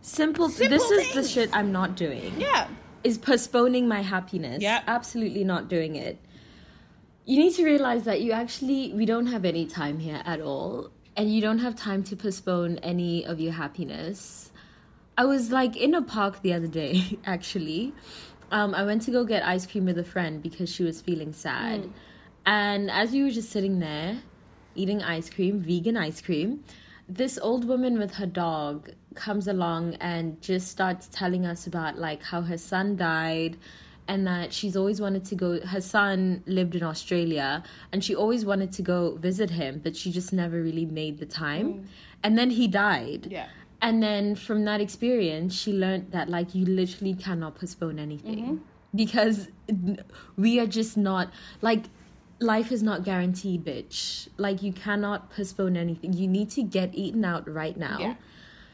[0.00, 2.68] simple, Simple this is the shit i'm not doing Yeah.
[3.02, 4.62] is postponing my happiness.
[4.62, 4.82] Yeah.
[4.86, 6.18] Absolutely not doing it.
[7.24, 10.90] You need to realize that you actually, we don't have any time here at all.
[11.16, 14.52] And you don't have time to postpone any of your happiness.
[15.18, 17.94] I was like in a park the other day, actually.
[18.52, 21.32] Um, I went to go get ice cream with a friend because she was feeling
[21.32, 21.88] sad.
[22.44, 24.18] And as we were just sitting there
[24.76, 26.64] eating ice cream, vegan ice cream,
[27.08, 32.22] this old woman with her dog comes along and just starts telling us about like
[32.22, 33.56] how her son died
[34.08, 37.62] and that she's always wanted to go her son lived in Australia
[37.92, 41.26] and she always wanted to go visit him but she just never really made the
[41.26, 41.74] time.
[41.74, 41.84] Mm.
[42.22, 43.28] And then he died.
[43.30, 43.48] Yeah.
[43.82, 48.42] and then from that experience, she learned that like you literally cannot postpone anything.
[48.44, 48.56] Mm-hmm.
[48.94, 49.48] Because
[50.36, 51.84] we are just not like
[52.40, 54.28] life is not guaranteed, bitch.
[54.36, 56.12] Like you cannot postpone anything.
[56.12, 57.98] You need to get eaten out right now.
[57.98, 58.14] Yeah.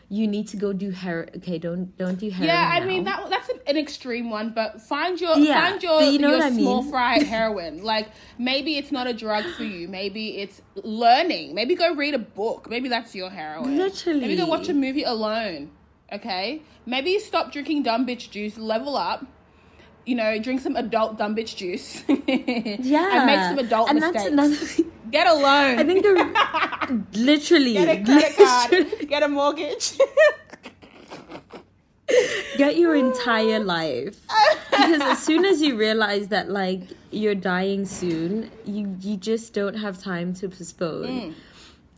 [0.09, 1.27] You need to go do hair.
[1.39, 2.49] Okay, don't don't do heroin.
[2.49, 2.87] Yeah, I now.
[2.87, 6.39] mean that that's an extreme one, but find your Yeah, find your, you know your
[6.41, 6.91] what I small mean?
[6.91, 7.83] fry heroin.
[7.83, 8.09] Like
[8.39, 9.89] maybe it's not a drug for you.
[9.89, 11.55] Maybe it's learning.
[11.55, 12.69] Maybe go read a book.
[12.69, 13.79] Maybe that's your heroin.
[13.79, 14.21] Literally.
[14.21, 15.71] Maybe go watch a movie alone.
[16.13, 16.61] Okay.
[16.85, 18.59] Maybe stop drinking dumb bitch juice.
[18.59, 19.25] Level up.
[20.05, 22.03] You know, drink some adult dumb bitch juice.
[22.09, 22.15] yeah,
[23.17, 24.23] and make some adult and mistakes.
[24.25, 24.55] that's another.
[24.57, 24.93] thing.
[25.11, 25.79] Get a loan.
[25.79, 28.71] I think the literally get a credit card.
[28.73, 29.93] literally- get a mortgage.
[32.57, 34.17] get your entire life
[34.71, 39.75] because as soon as you realize that like you're dying soon you you just don't
[39.77, 41.35] have time to postpone Mm.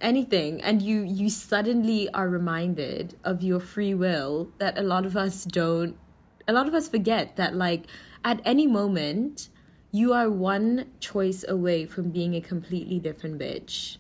[0.01, 5.17] anything and you you suddenly are reminded of your free will that a lot of
[5.17, 5.97] us don't
[6.47, 7.85] a lot of us forget that like
[8.25, 9.49] at any moment
[9.91, 13.97] you are one choice away from being a completely different bitch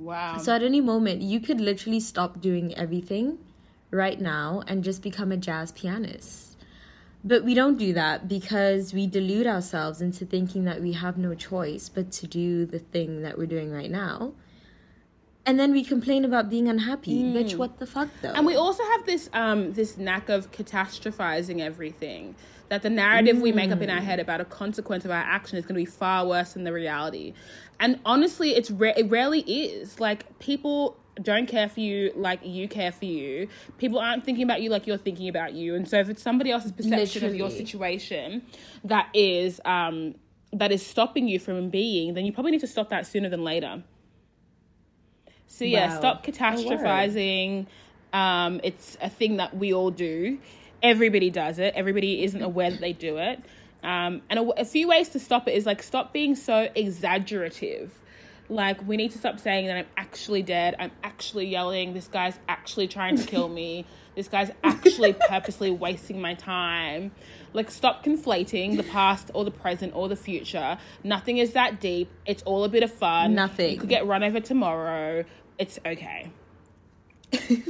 [0.00, 0.38] Wow.
[0.38, 3.38] so at any moment, you could literally stop doing everything
[3.90, 6.56] right now and just become a jazz pianist.
[7.22, 11.34] But we don't do that because we delude ourselves into thinking that we have no
[11.34, 14.32] choice but to do the thing that we're doing right now.
[15.46, 17.22] And then we complain about being unhappy.
[17.22, 18.32] Bitch, what the fuck though?
[18.32, 22.34] And we also have this um this knack of catastrophizing everything.
[22.68, 25.58] That the narrative we make up in our head about a consequence of our action
[25.58, 27.34] is going to be far worse than the reality.
[27.80, 29.98] And honestly, it's ra- it rarely is.
[29.98, 33.48] Like people don't care for you like you care for you.
[33.78, 35.74] People aren't thinking about you like you're thinking about you.
[35.74, 38.42] And so if it's somebody else's perception of your situation
[38.84, 40.14] that is um
[40.52, 43.42] that is stopping you from being, then you probably need to stop that sooner than
[43.42, 43.82] later.
[45.52, 45.98] So yeah, Wow.
[45.98, 47.66] stop catastrophizing.
[48.12, 50.38] Um, it's a thing that we all do.
[50.82, 51.74] Everybody does it.
[51.76, 53.40] Everybody isn't aware that they do it.
[53.82, 57.92] Um, and a, a few ways to stop it is like stop being so exaggerative.
[58.48, 60.74] Like we need to stop saying that I'm actually dead.
[60.78, 61.94] I'm actually yelling.
[61.94, 63.84] This guy's actually trying to kill me.
[64.16, 67.12] This guy's actually purposely wasting my time.
[67.52, 70.78] Like stop conflating the past or the present or the future.
[71.04, 72.10] Nothing is that deep.
[72.26, 73.36] It's all a bit of fun.
[73.36, 73.70] Nothing.
[73.70, 75.24] You could get run over tomorrow.
[75.60, 76.32] It's okay.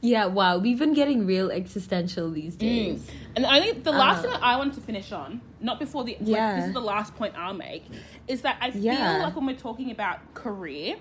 [0.00, 2.60] yeah, wow, we've been getting real existential these mm.
[2.60, 3.06] days.
[3.36, 4.22] And I think the last uh.
[4.22, 6.56] thing that I wanted to finish on, not before the like, Yeah.
[6.56, 7.84] this is the last point I'll make,
[8.26, 9.24] is that I feel Yeah.
[9.24, 10.96] like when we're talking about career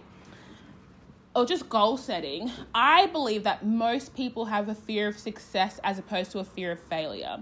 [1.34, 5.97] or just goal setting, I believe that most people have a fear of success as
[5.97, 7.39] opposed to a fear of failure.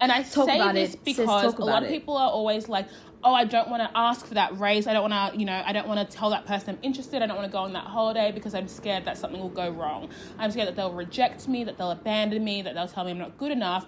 [0.00, 2.86] And I Talk say about this it, because a lot of people are always like,
[3.24, 4.86] "Oh, I don't want to ask for that raise.
[4.86, 7.22] I don't want to, you know, I don't want to tell that person I'm interested.
[7.22, 9.70] I don't want to go on that holiday because I'm scared that something will go
[9.70, 10.08] wrong.
[10.38, 13.18] I'm scared that they'll reject me, that they'll abandon me, that they'll tell me I'm
[13.18, 13.86] not good enough."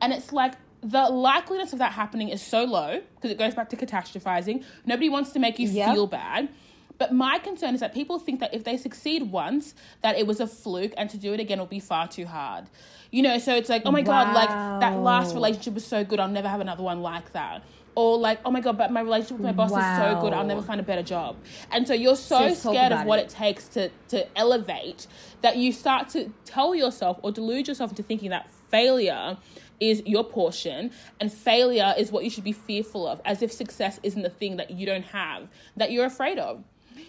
[0.00, 3.70] And it's like the likeliness of that happening is so low because it goes back
[3.70, 4.64] to catastrophizing.
[4.84, 5.90] Nobody wants to make you Yep.
[5.90, 6.50] feel bad.
[6.96, 10.38] But my concern is that people think that if they succeed once, that it was
[10.40, 12.66] a fluke, and to do it again will be far too hard.
[13.10, 16.20] You know, so it's like, oh my god, like that last relationship was so good,
[16.20, 17.64] I'll never have another one like that.
[17.96, 20.44] Or like, oh my god, but my relationship with my boss is so good, I'll
[20.44, 21.36] never find a better job.
[21.70, 23.26] And so you're so talk scared of what it.
[23.26, 25.06] it takes to to elevate
[25.42, 29.36] that you start to tell yourself or delude yourself into thinking that failure
[29.80, 30.90] is your portion
[31.20, 34.56] and failure is what you should be fearful of as if success isn't the thing
[34.56, 36.62] that you don't have that you're afraid of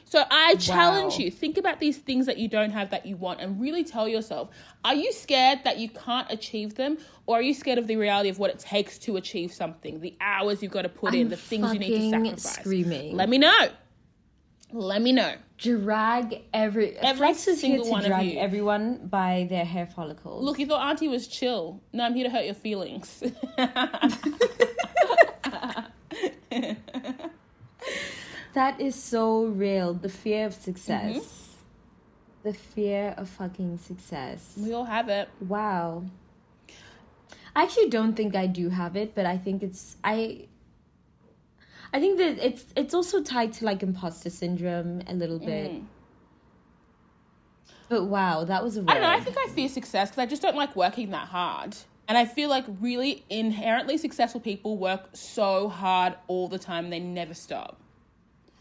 [0.06, 1.20] so i challenge Wow.
[1.20, 4.08] you think about these things that you don't have that you want and really tell
[4.08, 4.49] yourself
[4.84, 8.30] are you scared that you can't achieve them or are you scared of the reality
[8.30, 11.30] of what it takes to achieve something the hours you've got to put in I'm
[11.30, 13.16] the things you need to sacrifice screaming.
[13.16, 13.68] let me know
[14.72, 18.39] let me know Drag every, Every Flex is here single to one of drag you.
[18.39, 20.43] everyone by their hair follicles.
[20.43, 21.82] Look, you thought Auntie was chill.
[21.93, 23.24] No, I'm here to hurt your feelings.
[28.56, 29.93] That is so real.
[29.93, 31.18] The fear of success.
[31.18, 32.47] Mm-hmm.
[32.47, 34.53] The fear of fucking success.
[34.58, 35.28] we all have it.
[35.41, 36.06] Wow.
[37.53, 40.47] I actually don't think I do have it, but I think it's I
[41.93, 45.82] I think that it's it's also tied to like imposter syndrome a little bit.
[47.89, 48.88] But wow, that was a word.
[48.88, 48.91] Mm.
[48.91, 49.10] I don't know.
[49.10, 51.76] I think I fear success because I just don't like working that hard.
[52.08, 56.99] And I feel like really inherently successful people work so hard all the time, they
[56.99, 57.82] never stop.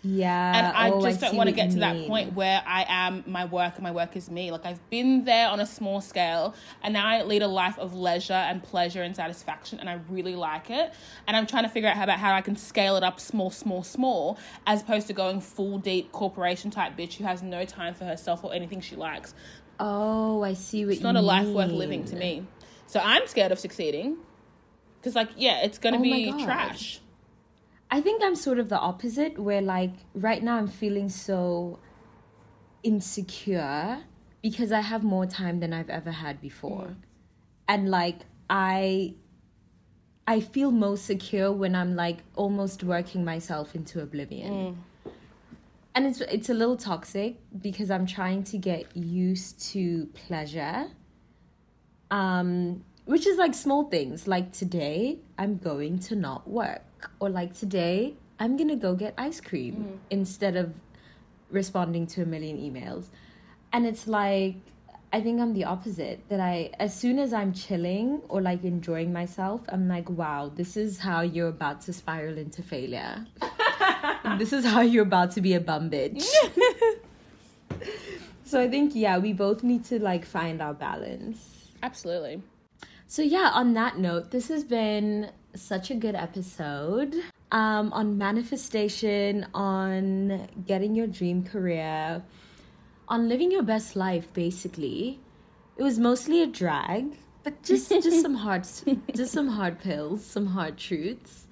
[0.05, 0.57] Yeah.
[0.57, 3.47] and I oh, just don't want to get to that point where I am my
[3.47, 4.51] work and my work is me.
[4.51, 7.95] Like I've been there on a small scale, and now I lead a life of
[7.95, 10.93] leisure and pleasure and satisfaction, and I really like it.
[11.27, 13.51] And I'm trying to figure out how about how I can scale it up small,
[13.51, 17.95] small, small, as opposed to going full deep corporation type bitch who has no time
[17.95, 19.35] for herself or anything she likes.
[19.81, 22.47] Oh, I see what It's not a life worth living to me.
[22.87, 24.19] So I'm scared of succeeding.
[25.01, 27.01] Because, like, yeah, it's going to Oh be trash.
[27.95, 31.79] I think I'm sort of the opposite, where like right now I'm feeling so
[32.83, 34.01] insecure
[34.43, 36.97] because I have more time than I've ever had before.
[37.69, 39.15] And like I
[40.27, 44.83] I feel most secure when I'm like almost working myself into oblivion.
[45.95, 50.87] And it's it's a little toxic because I'm trying to get used to pleasure.
[52.11, 56.83] Um which is like small things like today I'm going to not work
[57.21, 59.99] or like today I'm to go get ice cream mm.
[60.11, 60.75] instead of
[61.51, 63.07] responding to a million emails.
[63.73, 64.57] And it's like
[65.15, 66.29] I think I'm the opposite.
[66.29, 70.77] That I, as soon as I'm chilling or like enjoying myself, I'm like, wow, this
[70.77, 73.25] is how you're about to spiral into failure.
[74.39, 76.25] this is how you're about to be a bum bitch.
[78.45, 81.69] so I think, yeah, we both need to like find our balance.
[81.81, 82.43] Absolutely.
[83.07, 87.15] So, yeah, on that note, this has been such a good episode
[87.53, 92.23] um, on manifestation, on getting your dream career,
[93.09, 95.21] on living your best life, basically.
[95.77, 98.67] It was mostly a drag, but just just some hard
[99.15, 101.47] just some hard pills, some hard truths.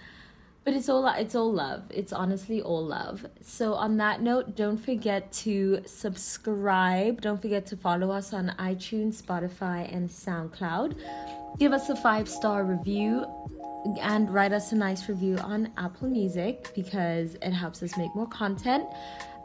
[0.64, 1.84] But it's all it's all love.
[1.90, 3.26] It's honestly all love.
[3.40, 7.20] So on that note, don't forget to subscribe.
[7.20, 10.96] Don't forget to follow us on iTunes, Spotify, and SoundCloud.
[11.58, 13.26] Give us a five star review
[14.00, 18.28] and write us a nice review on Apple Music because it helps us make more
[18.28, 18.86] content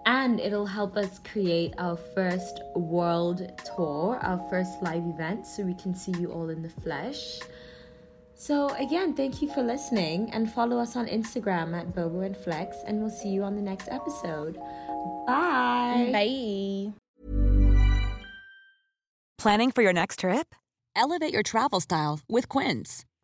[0.06, 3.42] and it'll help us create our first world
[3.76, 7.40] tour, our first live event, so we can see you all in the flesh.
[8.34, 12.78] So, again, thank you for listening and follow us on Instagram at Bobo and Flex,
[12.86, 14.56] and we'll see you on the next episode.
[15.26, 16.10] Bye.
[16.14, 16.94] Bye.
[19.38, 20.56] Planning for your next trip?
[20.96, 23.07] Elevate your travel style with Quince.